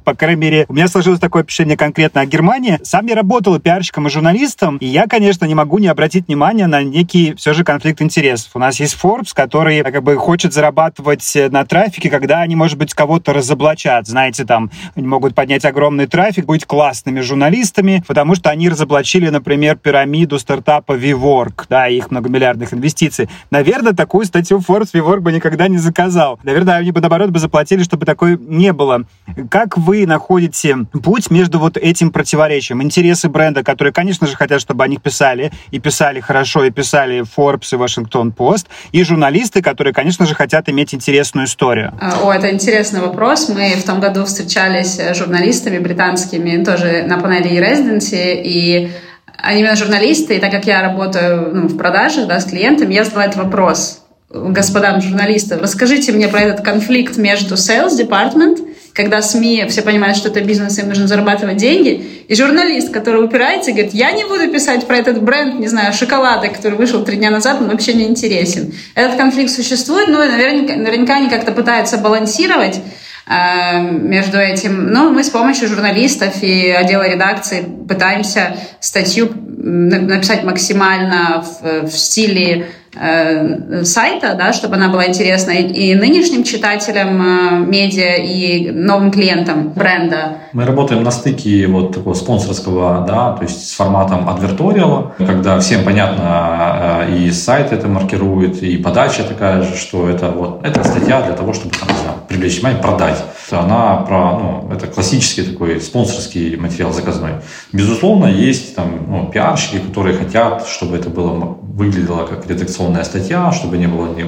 по 0.03 0.13
крайней 0.13 0.41
мере, 0.41 0.65
у 0.67 0.73
меня 0.73 0.89
сложилось 0.89 1.21
такое 1.21 1.43
впечатление 1.43 1.77
конкретно 1.77 2.19
о 2.19 2.25
Германии. 2.25 2.79
Сам 2.83 3.05
я 3.05 3.15
работал 3.15 3.57
пиарщиком, 3.57 4.07
и 4.07 4.09
журналистом, 4.09 4.75
и 4.75 4.85
я, 4.85 5.07
конечно, 5.07 5.45
не 5.45 5.55
могу 5.55 5.79
не 5.79 5.87
обратить 5.87 6.27
внимание 6.27 6.67
на 6.67 6.83
некий 6.83 7.33
все 7.35 7.53
же 7.53 7.63
конфликт 7.63 8.01
интересов. 8.01 8.51
У 8.55 8.59
нас 8.59 8.77
есть 8.81 8.97
Forbes, 9.01 9.29
который 9.33 9.83
как 9.83 10.03
бы 10.03 10.17
хочет 10.17 10.53
зарабатывать 10.53 11.31
на 11.49 11.63
трафике, 11.63 12.09
когда 12.09 12.41
они, 12.41 12.57
может 12.57 12.77
быть, 12.77 12.93
кого-то 12.93 13.31
разоблачат. 13.31 14.05
Знаете, 14.05 14.43
там, 14.43 14.69
они 14.95 15.07
могут 15.07 15.33
поднять 15.33 15.63
огромный 15.63 16.07
трафик, 16.07 16.45
быть 16.45 16.65
классными 16.65 17.21
журналистами, 17.21 18.03
потому 18.05 18.35
что 18.35 18.49
они 18.49 18.67
разоблачили, 18.67 19.29
например, 19.29 19.77
пирамиду 19.77 20.39
стартапа 20.39 20.97
VWork, 20.97 21.67
да, 21.69 21.87
их 21.87 22.11
многомиллиардных 22.11 22.73
инвестиций. 22.73 23.29
Наверное, 23.49 23.93
такую 23.93 24.25
статью 24.25 24.57
Forbes 24.57 24.91
VWork 24.93 25.21
бы 25.21 25.31
никогда 25.31 25.69
не 25.69 25.77
заказал. 25.77 26.37
Наверное, 26.43 26.75
они 26.75 26.91
бы, 26.91 26.99
наоборот, 26.99 27.29
бы 27.29 27.39
заплатили, 27.39 27.83
чтобы 27.83 28.05
такой 28.05 28.37
не 28.37 28.73
было 28.73 28.88
было. 28.89 29.05
Как 29.49 29.77
вы 29.77 30.05
находите 30.05 30.75
путь 31.03 31.29
между 31.29 31.59
вот 31.59 31.77
этим 31.77 32.11
противоречием? 32.11 32.81
Интересы 32.81 33.29
бренда, 33.29 33.63
которые, 33.63 33.93
конечно 33.93 34.27
же, 34.27 34.35
хотят, 34.35 34.61
чтобы 34.61 34.83
о 34.83 34.87
них 34.87 35.01
писали, 35.01 35.51
и 35.71 35.79
писали 35.79 36.19
хорошо, 36.19 36.63
и 36.63 36.71
писали 36.71 37.21
Forbes 37.21 37.69
и 37.71 37.75
Washington 37.75 38.33
Post, 38.35 38.67
и 38.91 39.03
журналисты, 39.03 39.61
которые, 39.61 39.93
конечно 39.93 40.25
же, 40.25 40.33
хотят 40.33 40.69
иметь 40.69 40.93
интересную 40.93 41.45
историю. 41.45 41.93
А, 42.01 42.19
о, 42.23 42.33
это 42.33 42.51
интересный 42.51 43.01
вопрос. 43.01 43.49
Мы 43.49 43.75
в 43.75 43.83
том 43.83 43.99
году 43.99 44.25
встречались 44.25 44.99
с 44.99 45.15
журналистами 45.15 45.77
британскими 45.79 46.63
тоже 46.63 47.03
на 47.03 47.19
панели 47.19 47.49
e-residency, 47.49 48.41
и 48.43 48.91
они 49.37 49.61
именно 49.61 49.75
журналисты, 49.75 50.35
и 50.35 50.39
так 50.39 50.51
как 50.51 50.65
я 50.65 50.81
работаю 50.81 51.51
ну, 51.53 51.67
в 51.67 51.77
продажах 51.77 52.27
да, 52.27 52.39
с 52.39 52.45
клиентами, 52.45 52.93
я 52.93 53.05
задала 53.05 53.25
этот 53.25 53.37
вопрос 53.37 54.01
господам 54.29 55.01
журналистам. 55.01 55.59
Расскажите 55.61 56.11
мне 56.11 56.27
про 56.27 56.41
этот 56.41 56.63
конфликт 56.63 57.17
между 57.17 57.55
sales 57.55 57.97
department 57.97 58.68
когда 58.93 59.21
СМИ 59.21 59.65
все 59.69 59.81
понимают, 59.81 60.17
что 60.17 60.29
это 60.29 60.41
бизнес, 60.41 60.77
им 60.77 60.89
нужно 60.89 61.07
зарабатывать 61.07 61.57
деньги, 61.57 62.25
и 62.27 62.35
журналист, 62.35 62.91
который 62.91 63.23
упирается 63.23 63.71
говорит, 63.71 63.93
я 63.93 64.11
не 64.11 64.25
буду 64.25 64.49
писать 64.51 64.85
про 64.87 64.97
этот 64.97 65.21
бренд, 65.21 65.59
не 65.59 65.67
знаю, 65.67 65.93
шоколада, 65.93 66.49
который 66.49 66.75
вышел 66.75 67.03
три 67.03 67.17
дня 67.17 67.31
назад, 67.31 67.57
он 67.61 67.69
вообще 67.69 67.93
не 67.93 68.05
интересен. 68.05 68.73
Этот 68.95 69.17
конфликт 69.17 69.51
существует, 69.51 70.09
но 70.09 70.19
наверняка, 70.19 70.75
наверняка 70.75 71.15
они 71.17 71.29
как-то 71.29 71.51
пытаются 71.51 71.97
балансировать 71.97 72.81
э, 73.27 73.81
между 73.81 74.37
этим. 74.37 74.91
Но 74.91 75.09
мы 75.09 75.23
с 75.23 75.29
помощью 75.29 75.67
журналистов 75.67 76.41
и 76.41 76.69
отдела 76.69 77.07
редакции 77.07 77.65
пытаемся 77.87 78.57
статью 78.79 79.29
написать 79.61 80.43
максимально 80.43 81.43
в, 81.43 81.87
в 81.87 81.97
стиле 81.97 82.67
сайта, 82.93 84.35
да, 84.35 84.51
чтобы 84.53 84.75
она 84.75 84.89
была 84.89 85.07
интересна 85.07 85.51
и, 85.51 85.95
нынешним 85.95 86.43
читателям 86.43 87.21
э, 87.21 87.65
медиа, 87.65 88.15
и 88.17 88.71
новым 88.71 89.11
клиентам 89.11 89.73
бренда. 89.73 90.37
Мы 90.53 90.65
работаем 90.65 91.03
на 91.03 91.11
стыке 91.11 91.67
вот 91.67 91.95
такого 91.95 92.13
спонсорского, 92.13 93.05
да, 93.07 93.33
то 93.33 93.43
есть 93.43 93.69
с 93.69 93.75
форматом 93.75 94.27
адверториала, 94.27 95.13
когда 95.17 95.59
всем 95.59 95.83
понятно, 95.83 97.05
э, 97.07 97.17
и 97.17 97.31
сайт 97.31 97.71
это 97.71 97.87
маркирует, 97.87 98.63
и 98.63 98.77
подача 98.77 99.23
такая 99.23 99.61
же, 99.61 99.75
что 99.75 100.09
это 100.09 100.31
вот, 100.31 100.65
это 100.65 100.83
статья 100.83 101.21
для 101.21 101.33
того, 101.33 101.53
чтобы 101.53 101.75
там, 101.75 101.89
знаю, 101.89 102.17
привлечь 102.27 102.55
внимание, 102.57 102.81
продать. 102.81 103.23
Она 103.51 103.97
про, 103.97 104.37
ну, 104.39 104.69
это 104.71 104.87
классический 104.87 105.43
такой 105.43 105.81
спонсорский 105.81 106.55
материал 106.55 106.93
заказной. 106.93 107.31
Безусловно, 107.73 108.27
есть 108.27 108.75
там 108.75 109.05
ну, 109.07 109.29
пиарщики, 109.31 109.79
которые 109.79 110.17
хотят, 110.17 110.67
чтобы 110.67 110.97
это 110.97 111.09
было 111.09 111.57
выглядела 111.79 112.25
как 112.25 112.45
редакционная 112.47 113.03
статья, 113.03 113.51
чтобы 113.51 113.77
не 113.77 113.87
было 113.87 114.07
ни 114.13 114.25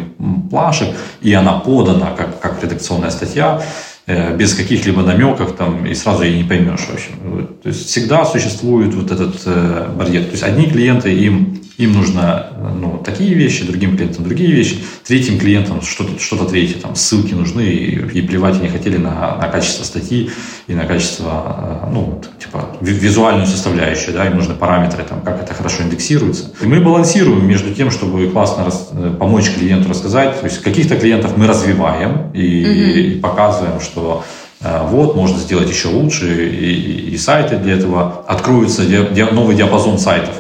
плашек, 0.50 0.88
и 1.22 1.34
она 1.34 1.60
подана 1.60 2.12
как, 2.18 2.40
как 2.40 2.64
редакционная 2.64 3.12
статья, 3.12 3.62
э, 4.08 4.38
без 4.38 4.54
каких-либо 4.54 5.02
намеков, 5.02 5.56
там, 5.58 5.86
и 5.86 5.94
сразу 5.96 6.24
ее 6.24 6.38
не 6.38 6.48
поймешь, 6.48 6.88
в 6.88 6.94
общем. 6.94 7.48
То 7.62 7.70
есть 7.70 7.88
всегда 7.88 8.26
существует 8.26 8.94
вот 8.96 9.12
этот 9.12 9.42
э, 9.46 9.90
барьер. 9.96 10.24
То 10.26 10.32
есть 10.32 10.44
одни 10.44 10.66
клиенты, 10.66 11.14
им 11.14 11.62
им 11.82 11.94
нужно 11.94 12.48
ну, 12.80 13.02
такие 13.04 13.34
вещи, 13.34 13.66
другим 13.66 13.98
клиентам 13.98 14.24
другие 14.24 14.52
вещи, 14.52 14.78
третьим 15.06 15.40
клиентам 15.40 15.82
что-то 15.82 16.20
что 16.20 16.46
третье, 16.46 16.80
там 16.80 16.96
ссылки 16.96 17.34
нужны, 17.34 17.62
и, 17.62 18.20
и 18.20 18.22
плевать 18.22 18.60
они 18.60 18.70
хотели 18.70 18.98
на, 18.98 19.38
на 19.38 19.48
качество 19.48 19.84
статьи 19.84 20.30
и 20.68 20.74
на 20.74 20.86
качество, 20.86 21.86
э, 21.88 21.92
ну, 21.92 22.22
типа, 22.40 22.78
визуальную 22.82 23.48
составляющую, 23.48 24.14
да, 24.14 24.28
им 24.28 24.36
нужны 24.36 24.54
параметры, 24.54 25.04
там, 25.04 25.22
как 25.22 25.42
это 25.42 25.54
хорошо 25.54 25.84
индексируется. 25.84 26.52
И 26.62 26.66
мы 26.66 26.82
балансируем 26.82 27.48
между 27.48 27.74
тем, 27.74 27.90
чтобы 27.90 28.28
классно 28.28 28.66
рас, 28.66 28.90
э, 28.92 29.16
помочь 29.18 29.50
клиенту 29.50 29.90
рассказать, 29.90 30.40
то 30.40 30.46
есть 30.46 30.62
каких-то 30.62 30.96
клиентов 30.98 31.38
мы 31.38 31.48
развиваем 31.48 32.32
и, 32.34 32.64
mm-hmm. 32.64 33.02
и 33.02 33.20
показываем, 33.20 33.80
что 33.80 34.24
вот, 34.64 35.16
можно 35.16 35.38
сделать 35.40 35.70
еще 35.70 35.88
лучше, 35.88 36.48
и, 36.50 36.74
и, 36.74 37.10
и 37.12 37.18
сайты 37.18 37.58
для 37.58 37.74
этого 37.74 38.24
откроются, 38.28 38.86
ди, 38.86 39.24
новый 39.32 39.56
диапазон 39.56 39.98
сайтов. 39.98 40.36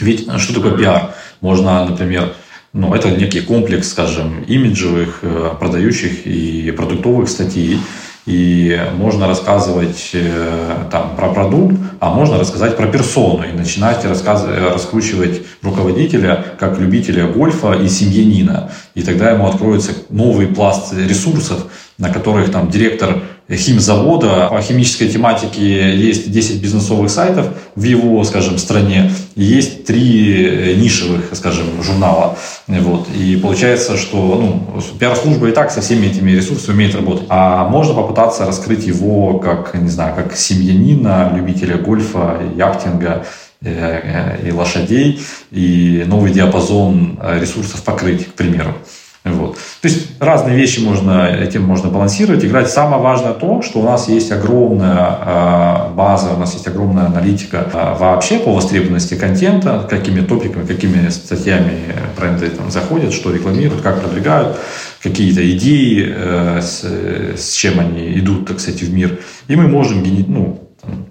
Ведь 0.00 0.26
э, 0.28 0.38
что 0.38 0.54
такое 0.54 0.76
пиар? 0.76 1.14
Можно, 1.40 1.86
например, 1.86 2.34
ну, 2.72 2.94
это 2.94 3.10
некий 3.10 3.40
комплекс, 3.40 3.90
скажем, 3.90 4.42
имиджевых, 4.42 5.20
э, 5.22 5.50
продающих 5.58 6.26
и 6.26 6.70
продуктовых 6.70 7.28
статей. 7.28 7.78
И 8.26 8.78
можно 8.96 9.26
рассказывать 9.26 10.10
э, 10.12 10.84
там, 10.90 11.16
про 11.16 11.30
продукт, 11.30 11.74
а 12.00 12.10
можно 12.10 12.38
рассказать 12.38 12.76
про 12.76 12.86
персону 12.86 13.44
и 13.44 13.52
начинать 13.52 14.04
рассказ... 14.04 14.46
раскручивать 14.46 15.42
руководителя 15.62 16.44
как 16.58 16.78
любителя 16.78 17.26
гольфа 17.26 17.72
и 17.72 17.88
семьянина. 17.88 18.70
И 18.94 19.02
тогда 19.02 19.30
ему 19.30 19.48
откроется 19.48 19.92
новый 20.10 20.46
пласт 20.46 20.92
ресурсов, 20.92 21.66
на 22.00 22.10
которых 22.10 22.50
там 22.50 22.68
директор 22.70 23.22
химзавода. 23.50 24.48
По 24.48 24.60
химической 24.62 25.08
тематике 25.08 25.96
есть 25.96 26.30
10 26.30 26.62
бизнесовых 26.62 27.10
сайтов 27.10 27.48
в 27.74 27.82
его, 27.82 28.22
скажем, 28.24 28.58
стране. 28.58 29.12
Есть 29.36 29.84
три 29.84 30.76
нишевых, 30.76 31.30
скажем, 31.32 31.66
журнала. 31.82 32.38
Вот. 32.66 33.08
И 33.14 33.36
получается, 33.36 33.96
что 33.96 34.16
ну, 34.40 34.80
пиар-служба 34.98 35.48
и 35.48 35.52
так 35.52 35.70
со 35.70 35.80
всеми 35.80 36.06
этими 36.06 36.30
ресурсами 36.30 36.74
умеет 36.74 36.94
работать. 36.94 37.26
А 37.28 37.68
можно 37.68 37.94
попытаться 37.94 38.46
раскрыть 38.46 38.86
его 38.86 39.38
как, 39.38 39.74
не 39.74 39.90
знаю, 39.90 40.14
как 40.14 40.36
семьянина, 40.36 41.32
любителя 41.36 41.76
гольфа, 41.76 42.40
яхтинга 42.56 43.26
и 43.62 44.52
лошадей, 44.52 45.20
и 45.50 46.04
новый 46.06 46.32
диапазон 46.32 47.18
ресурсов 47.38 47.82
покрыть, 47.82 48.26
к 48.26 48.32
примеру. 48.32 48.74
Вот. 49.22 49.56
То 49.82 49.88
есть 49.88 50.18
разные 50.18 50.56
вещи 50.56 50.80
можно, 50.80 51.28
этим 51.28 51.62
можно 51.62 51.90
балансировать, 51.90 52.42
играть. 52.42 52.70
Самое 52.70 53.02
важное 53.02 53.34
то, 53.34 53.60
что 53.60 53.80
у 53.80 53.82
нас 53.82 54.08
есть 54.08 54.32
огромная 54.32 55.18
э, 55.26 55.94
база, 55.94 56.32
у 56.32 56.38
нас 56.38 56.54
есть 56.54 56.66
огромная 56.66 57.04
аналитика 57.04 57.66
э, 57.70 57.96
вообще 57.98 58.38
по 58.38 58.52
востребованности 58.52 59.14
контента, 59.14 59.86
какими 59.88 60.22
топиками, 60.22 60.64
какими 60.64 61.06
статьями 61.10 61.94
бренды 62.18 62.48
там 62.48 62.70
заходят, 62.70 63.12
что 63.12 63.30
рекламируют, 63.30 63.82
как 63.82 64.00
продвигают, 64.00 64.56
какие-то 65.02 65.48
идеи, 65.50 66.14
э, 66.16 66.60
с, 66.62 66.82
с 66.82 67.52
чем 67.52 67.78
они 67.78 68.18
идут, 68.18 68.46
так 68.46 68.58
сказать, 68.58 68.80
в 68.80 68.92
мир. 68.92 69.18
И 69.48 69.56
мы 69.56 69.68
можем 69.68 70.02
ну, 70.28 70.60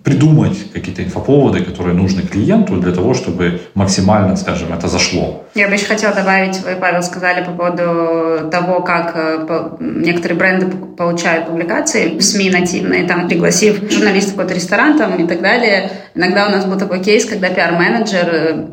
придумать 0.09 0.57
какие-то 0.73 1.03
инфоповоды, 1.03 1.63
которые 1.63 1.93
нужны 1.93 2.23
клиенту 2.23 2.77
для 2.77 2.91
того, 2.91 3.13
чтобы 3.13 3.61
максимально, 3.75 4.35
скажем, 4.35 4.73
это 4.73 4.87
зашло. 4.87 5.45
Я 5.53 5.67
бы 5.67 5.75
еще 5.75 5.85
хотела 5.85 6.13
добавить, 6.13 6.59
вы, 6.61 6.75
Павел, 6.79 7.03
сказали 7.03 7.45
по 7.45 7.51
поводу 7.51 8.49
того, 8.49 8.81
как 8.81 9.11
э, 9.15 9.77
некоторые 9.79 10.37
бренды 10.37 10.65
получают 10.97 11.47
публикации 11.47 12.17
в 12.17 12.21
СМИ 12.21 12.49
нативные, 12.49 13.07
там, 13.07 13.27
пригласив 13.27 13.91
журналистов 13.91 14.33
в 14.33 14.37
какой-то 14.37 14.55
ресторан 14.55 14.97
там, 14.97 15.15
и 15.23 15.27
так 15.27 15.41
далее. 15.41 15.91
Иногда 16.15 16.47
у 16.47 16.51
нас 16.51 16.65
был 16.65 16.77
такой 16.77 17.01
кейс, 17.03 17.25
когда 17.25 17.49
пиар-менеджер, 17.49 18.65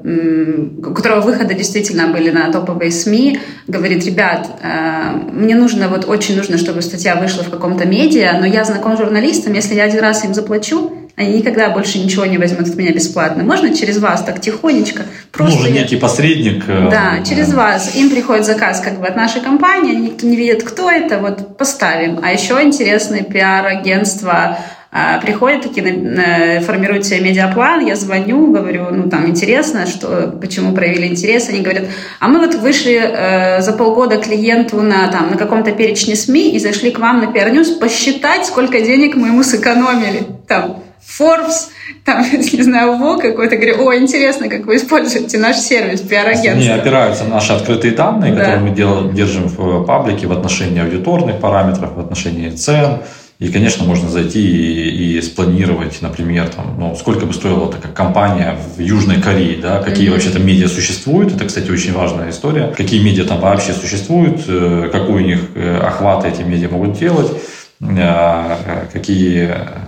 у 0.78 0.94
которого 0.94 1.20
выходы 1.20 1.54
действительно 1.54 2.08
были 2.08 2.30
на 2.30 2.50
топовые 2.50 2.90
СМИ, 2.90 3.40
говорит, 3.66 4.06
ребят, 4.06 4.48
э, 4.62 5.10
мне 5.32 5.54
нужно, 5.54 5.88
вот 5.88 6.08
очень 6.08 6.36
нужно, 6.36 6.56
чтобы 6.56 6.80
статья 6.80 7.16
вышла 7.16 7.42
в 7.42 7.50
каком-то 7.50 7.86
медиа, 7.86 8.38
но 8.38 8.46
я 8.46 8.64
знаком 8.64 8.96
с 8.96 9.00
журналистом, 9.00 9.52
если 9.52 9.74
я 9.74 9.84
один 9.84 10.00
раз 10.00 10.24
им 10.24 10.32
заплачу, 10.32 11.05
они 11.16 11.38
никогда 11.38 11.70
больше 11.70 11.98
ничего 11.98 12.26
не 12.26 12.36
возьмут 12.36 12.68
от 12.68 12.76
меня 12.76 12.92
бесплатно. 12.92 13.42
Можно 13.42 13.74
через 13.74 13.98
вас 13.98 14.22
так 14.22 14.40
тихонечко? 14.40 15.04
Просто 15.32 15.56
Нужен 15.56 15.74
я... 15.74 15.82
некий 15.82 15.96
посредник. 15.96 16.64
Э, 16.68 16.88
да, 16.90 17.24
через 17.26 17.54
вас. 17.54 17.96
Им 17.96 18.10
приходит 18.10 18.44
заказ 18.44 18.80
как 18.80 19.00
бы 19.00 19.06
от 19.06 19.16
нашей 19.16 19.40
компании, 19.40 19.94
никто 19.94 20.26
не 20.26 20.36
видит, 20.36 20.62
кто 20.62 20.90
это, 20.90 21.18
вот 21.18 21.56
поставим. 21.56 22.20
А 22.22 22.30
еще 22.32 22.62
интересные 22.62 23.24
пиар-агентства 23.24 24.58
приходят 25.20 25.62
такие, 25.62 26.60
формируют 26.60 27.04
себе 27.04 27.20
медиаплан, 27.20 27.84
я 27.84 27.96
звоню, 27.96 28.50
говорю, 28.50 28.86
ну 28.90 29.10
там 29.10 29.28
интересно, 29.28 29.86
что, 29.86 30.34
почему 30.40 30.74
проявили 30.74 31.08
интерес, 31.08 31.48
они 31.48 31.60
говорят, 31.60 31.84
а 32.18 32.28
мы 32.28 32.40
вот 32.40 32.54
вышли 32.54 32.94
э, 32.94 33.60
за 33.60 33.72
полгода 33.72 34.16
клиенту 34.16 34.80
на, 34.80 35.08
там, 35.08 35.30
на 35.30 35.36
каком-то 35.36 35.72
перечне 35.72 36.16
СМИ 36.16 36.54
и 36.54 36.58
зашли 36.58 36.90
к 36.90 36.98
вам 36.98 37.20
на 37.20 37.24
PR 37.24 37.52
News 37.52 37.78
посчитать, 37.78 38.46
сколько 38.46 38.80
денег 38.80 39.16
мы 39.16 39.28
ему 39.28 39.42
сэкономили. 39.42 40.24
Там, 40.48 40.82
Forbes, 41.18 41.68
там, 42.04 42.24
не 42.32 42.62
знаю, 42.62 42.96
ВО 42.96 43.18
какой-то, 43.18 43.56
говорю, 43.56 43.86
о, 43.86 43.96
интересно, 43.96 44.48
как 44.48 44.66
вы 44.66 44.76
используете 44.76 45.38
наш 45.38 45.56
сервис, 45.56 46.00
пиар-агентство. 46.00 46.52
Они 46.52 46.68
опираются 46.68 47.24
на 47.24 47.36
наши 47.36 47.52
открытые 47.52 47.94
данные, 47.94 48.32
да. 48.32 48.40
которые 48.40 48.60
мы 48.60 48.70
делаем, 48.70 49.14
держим 49.14 49.44
в 49.48 49.84
паблике 49.84 50.26
в 50.26 50.32
отношении 50.32 50.82
аудиторных 50.82 51.40
параметров, 51.40 51.94
в 51.94 52.00
отношении 52.00 52.50
цен, 52.50 52.98
и, 53.38 53.48
конечно, 53.48 53.84
можно 53.84 54.08
зайти 54.08 54.40
и, 54.40 55.18
и 55.18 55.20
спланировать, 55.20 56.00
например, 56.00 56.48
там, 56.48 56.76
ну, 56.78 56.96
сколько 56.96 57.26
бы 57.26 57.34
стоила 57.34 57.70
такая 57.70 57.92
компания 57.92 58.56
в 58.76 58.80
Южной 58.80 59.20
Корее, 59.20 59.58
да, 59.60 59.82
какие 59.82 60.08
mm-hmm. 60.08 60.12
вообще 60.12 60.30
там 60.30 60.46
медиа 60.46 60.68
существуют. 60.68 61.34
Это, 61.34 61.44
кстати, 61.44 61.70
очень 61.70 61.92
важная 61.92 62.30
история. 62.30 62.72
Какие 62.74 63.02
медиа 63.02 63.24
там 63.24 63.40
вообще 63.40 63.74
существуют, 63.74 64.40
э, 64.48 64.88
какой 64.90 65.22
у 65.22 65.26
них 65.26 65.40
э, 65.54 65.80
охват 65.80 66.24
эти 66.24 66.40
медиа 66.40 66.70
могут 66.70 66.98
делать, 66.98 67.30
э, 67.80 68.86
какие 68.90 69.50
Э, 69.50 69.86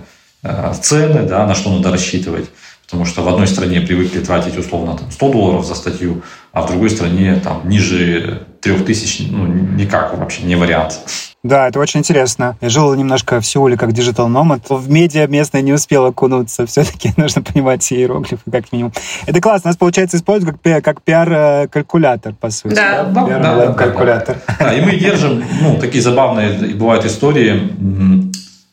цены, 0.81 1.23
да, 1.23 1.45
на 1.45 1.55
что 1.55 1.71
надо 1.71 1.91
рассчитывать. 1.91 2.49
Потому 2.85 3.05
что 3.05 3.21
в 3.21 3.27
одной 3.27 3.47
стране 3.47 3.81
привыкли 3.81 4.19
тратить 4.19 4.57
условно 4.57 4.97
там, 4.97 5.11
100 5.11 5.31
долларов 5.31 5.65
за 5.65 5.75
статью, 5.75 6.23
а 6.51 6.63
в 6.63 6.67
другой 6.67 6.89
стране 6.89 7.35
там 7.35 7.69
ниже 7.69 8.47
3000, 8.61 9.27
ну, 9.29 9.45
никак 9.45 10.17
вообще 10.17 10.41
не 10.41 10.55
вариант. 10.55 10.99
Да, 11.41 11.69
это 11.69 11.79
очень 11.79 12.01
интересно. 12.01 12.57
Я 12.59 12.69
жил 12.69 12.93
немножко 12.95 13.39
в 13.39 13.45
Сеуле 13.45 13.77
как 13.77 13.93
digital 13.93 14.27
nomad. 14.27 14.69
В 14.69 14.89
медиа 14.89 15.27
местное 15.27 15.61
не 15.61 15.71
успел 15.71 16.05
окунуться. 16.05 16.65
Все-таки 16.65 17.13
нужно 17.17 17.41
понимать 17.41 17.81
все 17.81 17.95
иероглифы, 17.95 18.51
как 18.51 18.71
минимум. 18.73 18.91
Это 19.25 19.39
классно. 19.39 19.69
У 19.69 19.69
нас, 19.69 19.77
получается, 19.77 20.17
используют 20.17 20.57
как, 20.61 20.83
как 20.83 21.01
пиар-калькулятор, 21.01 22.33
по 22.33 22.49
сути. 22.49 22.73
Да, 22.73 23.03
да, 23.03 23.39
да, 23.39 23.73
калькулятор. 23.73 24.37
Да, 24.59 24.73
и 24.73 24.81
мы 24.81 24.97
держим, 24.97 25.43
ну, 25.61 25.77
такие 25.79 26.03
забавные 26.03 26.75
бывают 26.75 27.05
истории 27.05 27.71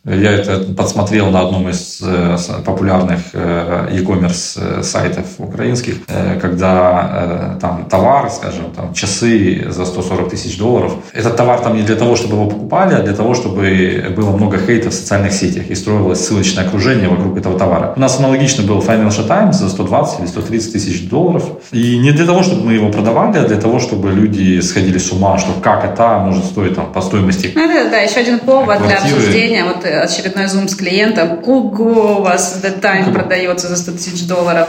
я 0.07 0.33
это 0.33 0.61
подсмотрел 0.73 1.31
на 1.31 1.41
одном 1.41 1.69
из 1.69 2.01
э, 2.01 2.37
популярных 2.65 3.21
э, 3.33 3.89
e-commerce 3.93 4.59
э, 4.61 4.83
сайтов 4.83 5.27
украинских, 5.39 5.95
когда 6.41 7.57
там 7.61 7.87
товар, 7.91 8.31
скажем, 8.31 8.71
там 8.75 8.95
часы 8.95 9.67
за 9.69 9.85
140 9.85 10.31
тысяч 10.31 10.59
долларов. 10.59 10.95
Этот 11.13 11.37
товар 11.37 11.61
там 11.61 11.77
не 11.77 11.83
для 11.83 11.97
того, 11.97 12.15
чтобы 12.15 12.37
его 12.37 12.47
покупали, 12.47 12.95
а 12.95 13.03
для 13.03 13.15
того, 13.15 13.35
чтобы 13.35 14.13
было 14.17 14.31
много 14.31 14.59
хейта 14.59 14.91
в 14.91 14.95
социальных 14.95 15.33
сетях 15.33 15.67
и 15.69 15.75
строилось 15.75 16.25
ссылочное 16.25 16.65
окружение 16.67 17.09
вокруг 17.09 17.37
этого 17.39 17.59
товара. 17.59 17.93
У 17.97 18.01
нас 18.01 18.19
аналогично 18.19 18.65
был 18.65 18.79
Financial 18.79 19.27
Times 19.27 19.57
за 19.57 19.69
120 19.69 20.21
или 20.21 20.27
130 20.27 20.73
тысяч 20.73 21.09
долларов. 21.09 21.45
И 21.73 21.99
не 21.99 22.13
для 22.13 22.27
того, 22.27 22.43
чтобы 22.43 22.65
мы 22.65 22.75
его 22.75 22.91
продавали, 22.91 23.39
а 23.39 23.45
для 23.45 23.61
того, 23.61 23.81
чтобы 23.81 24.13
люди 24.13 24.61
сходили 24.61 24.99
с 24.99 25.11
ума, 25.11 25.39
что 25.39 25.53
как 25.61 25.85
это 25.85 26.19
может 26.19 26.45
стоить 26.45 26.77
там 26.77 26.93
по 26.93 27.01
стоимости. 27.01 27.53
Ну, 27.55 27.71
это, 27.71 27.91
да, 27.91 27.99
еще 27.99 28.21
один 28.21 28.39
повод 28.39 28.79
квартиры. 28.79 29.01
для 29.01 29.17
обсуждения. 29.17 29.65
Вот 29.65 29.85
очередной 30.03 30.47
зум 30.47 30.69
с 30.69 30.75
клиентом. 30.75 31.41
Ого, 31.45 32.19
у 32.19 32.23
вас 32.23 32.61
The 32.63 32.81
Time 32.81 33.13
продается 33.13 33.69
за 33.69 33.77
100 33.77 33.93
тысяч 33.93 34.27
долларов. 34.27 34.69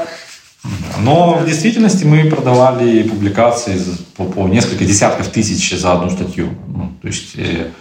Но 1.00 1.36
в 1.36 1.46
действительности 1.46 2.04
мы 2.04 2.30
продавали 2.30 3.04
публикации 3.04 3.80
по, 4.16 4.26
по 4.26 4.48
несколько 4.48 4.86
десятков 4.86 5.30
тысяч 5.30 5.78
за 5.78 5.94
одну 5.94 6.10
статью. 6.10 6.50
Ну, 6.68 6.92
то 7.02 7.08
есть 7.08 7.36
э, 7.36 7.72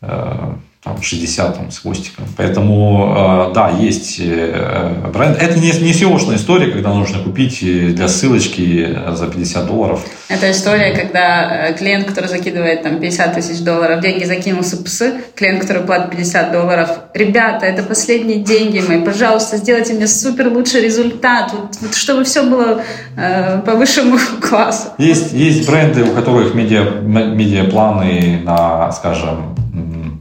э, 0.00 0.54
там 0.84 1.00
60 1.00 1.56
там, 1.56 1.70
с 1.70 1.78
хвостиком. 1.78 2.24
Поэтому, 2.36 3.48
э, 3.50 3.54
да, 3.54 3.70
есть 3.70 4.16
э, 4.18 5.10
бренд. 5.14 5.40
Это 5.40 5.56
не, 5.56 5.70
не 5.70 5.92
seo 5.92 6.16
история, 6.34 6.72
когда 6.72 6.92
нужно 6.92 7.20
купить 7.20 7.62
э, 7.62 7.90
для 7.92 8.08
ссылочки 8.08 8.98
за 9.12 9.28
50 9.28 9.66
долларов. 9.66 10.04
Это 10.28 10.50
история, 10.50 10.92
когда 10.92 11.72
клиент, 11.74 12.06
который 12.06 12.26
закидывает 12.26 12.82
там 12.82 12.98
50 12.98 13.34
тысяч 13.34 13.60
долларов, 13.60 14.00
деньги 14.00 14.24
закинул 14.24 14.64
с 14.64 14.74
ПС, 14.74 15.04
клиент, 15.36 15.60
который 15.60 15.84
платит 15.84 16.10
50 16.10 16.50
долларов, 16.50 16.90
ребята, 17.14 17.66
это 17.66 17.84
последние 17.84 18.38
деньги 18.38 18.80
мои, 18.80 19.04
пожалуйста, 19.04 19.58
сделайте 19.58 19.94
мне 19.94 20.08
супер 20.08 20.48
лучший 20.48 20.80
результат, 20.80 21.52
вот, 21.52 21.76
вот 21.80 21.94
чтобы 21.94 22.24
все 22.24 22.42
было 22.42 22.82
э, 23.16 23.60
по 23.60 23.76
высшему 23.76 24.18
классу. 24.40 24.88
Есть, 24.98 25.32
есть 25.32 25.64
бренды, 25.64 26.02
у 26.02 26.12
которых 26.12 26.54
медиа, 26.54 26.82
медиапланы 27.02 28.40
на, 28.42 28.90
скажем, 28.90 29.54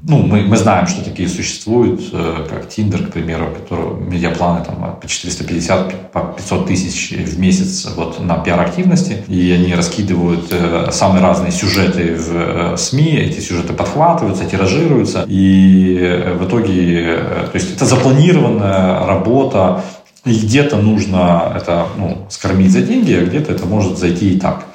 ну, 0.03 0.23
мы, 0.23 0.41
мы 0.41 0.57
знаем, 0.57 0.87
что 0.87 1.03
такие 1.03 1.29
существуют, 1.29 2.01
э, 2.11 2.47
как 2.49 2.65
Tinder, 2.65 3.05
к 3.05 3.13
примеру, 3.13 3.51
которые 3.51 3.93
медиапланы 3.99 4.65
там 4.65 4.97
по 4.99 5.07
450, 5.07 6.11
по 6.11 6.21
500 6.37 6.67
тысяч 6.67 7.11
в 7.11 7.39
месяц 7.39 7.87
вот, 7.95 8.19
на 8.19 8.37
пиар-активности, 8.37 9.23
и 9.27 9.51
они 9.51 9.75
раскидывают 9.75 10.47
э, 10.51 10.89
самые 10.91 11.21
разные 11.21 11.51
сюжеты 11.51 12.15
в 12.15 12.31
э, 12.33 12.77
СМИ, 12.77 13.15
эти 13.17 13.41
сюжеты 13.41 13.73
подхватываются, 13.73 14.45
тиражируются, 14.45 15.23
и 15.27 16.35
в 16.39 16.47
итоге, 16.47 17.19
то 17.51 17.55
есть 17.55 17.75
это 17.75 17.85
запланированная 17.85 19.05
работа, 19.05 19.83
и 20.25 20.33
где-то 20.33 20.77
нужно 20.77 21.53
это 21.55 21.87
ну, 21.97 22.25
скормить 22.29 22.71
за 22.71 22.81
деньги, 22.81 23.13
а 23.13 23.25
где-то 23.25 23.51
это 23.51 23.65
может 23.65 23.97
зайти 23.97 24.33
и 24.33 24.39
так. 24.39 24.65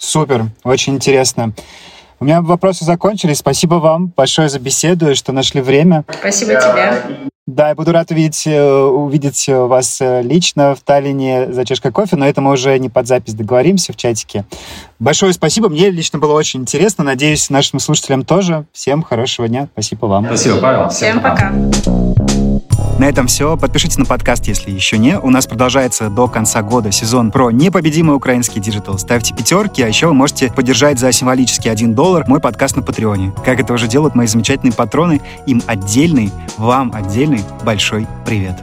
Супер, 0.00 0.46
очень 0.64 0.94
интересно. 0.94 1.52
У 2.20 2.24
меня 2.24 2.40
вопросы 2.40 2.84
закончились. 2.86 3.38
Спасибо 3.38 3.74
вам 3.74 4.12
большое 4.16 4.48
за 4.48 4.58
беседу 4.58 5.10
и 5.10 5.14
что 5.14 5.32
нашли 5.32 5.60
время. 5.60 6.04
Спасибо 6.08 6.54
тебе. 6.54 7.28
Да, 7.46 7.70
я 7.70 7.74
буду 7.74 7.92
рад 7.92 8.10
увидеть, 8.10 8.46
э, 8.46 8.62
увидеть 8.62 9.48
вас 9.48 10.00
э, 10.00 10.22
лично 10.22 10.74
в 10.74 10.80
Таллине 10.80 11.52
за 11.52 11.64
чашкой 11.64 11.90
кофе, 11.90 12.16
но 12.16 12.26
это 12.26 12.40
мы 12.40 12.52
уже 12.52 12.78
не 12.78 12.88
под 12.88 13.08
запись 13.08 13.34
договоримся 13.34 13.92
в 13.92 13.96
чатике. 13.96 14.44
Большое 14.98 15.32
спасибо. 15.32 15.68
Мне 15.68 15.90
лично 15.90 16.18
было 16.18 16.32
очень 16.32 16.60
интересно. 16.60 17.04
Надеюсь, 17.04 17.50
нашим 17.50 17.80
слушателям 17.80 18.24
тоже. 18.24 18.66
Всем 18.72 19.02
хорошего 19.02 19.48
дня. 19.48 19.68
Спасибо 19.72 20.06
вам. 20.06 20.26
Спасибо, 20.26 20.56
Павел. 20.58 20.88
Всем, 20.90 21.18
Всем 21.18 21.20
пока. 21.20 21.52
пока. 21.52 22.19
На 22.98 23.08
этом 23.08 23.26
все. 23.28 23.56
Подпишитесь 23.56 23.96
на 23.96 24.04
подкаст, 24.04 24.46
если 24.46 24.70
еще 24.70 24.98
не. 24.98 25.18
У 25.18 25.30
нас 25.30 25.46
продолжается 25.46 26.10
до 26.10 26.28
конца 26.28 26.62
года 26.62 26.92
сезон 26.92 27.30
про 27.30 27.50
непобедимый 27.50 28.14
украинский 28.14 28.60
диджитал. 28.60 28.98
Ставьте 28.98 29.34
пятерки, 29.34 29.82
а 29.82 29.88
еще 29.88 30.08
вы 30.08 30.14
можете 30.14 30.52
поддержать 30.52 30.98
за 30.98 31.10
символический 31.12 31.70
1 31.70 31.94
доллар 31.94 32.24
мой 32.28 32.40
подкаст 32.40 32.76
на 32.76 32.82
Patreon 32.82 33.21
е. 33.21 33.32
Как 33.44 33.58
это 33.58 33.72
уже 33.72 33.88
делают 33.88 34.14
мои 34.14 34.26
замечательные 34.26 34.74
патроны, 34.74 35.20
им 35.46 35.62
отдельный, 35.66 36.30
вам 36.58 36.92
отдельный 36.94 37.40
большой 37.64 38.06
привет. 38.26 38.56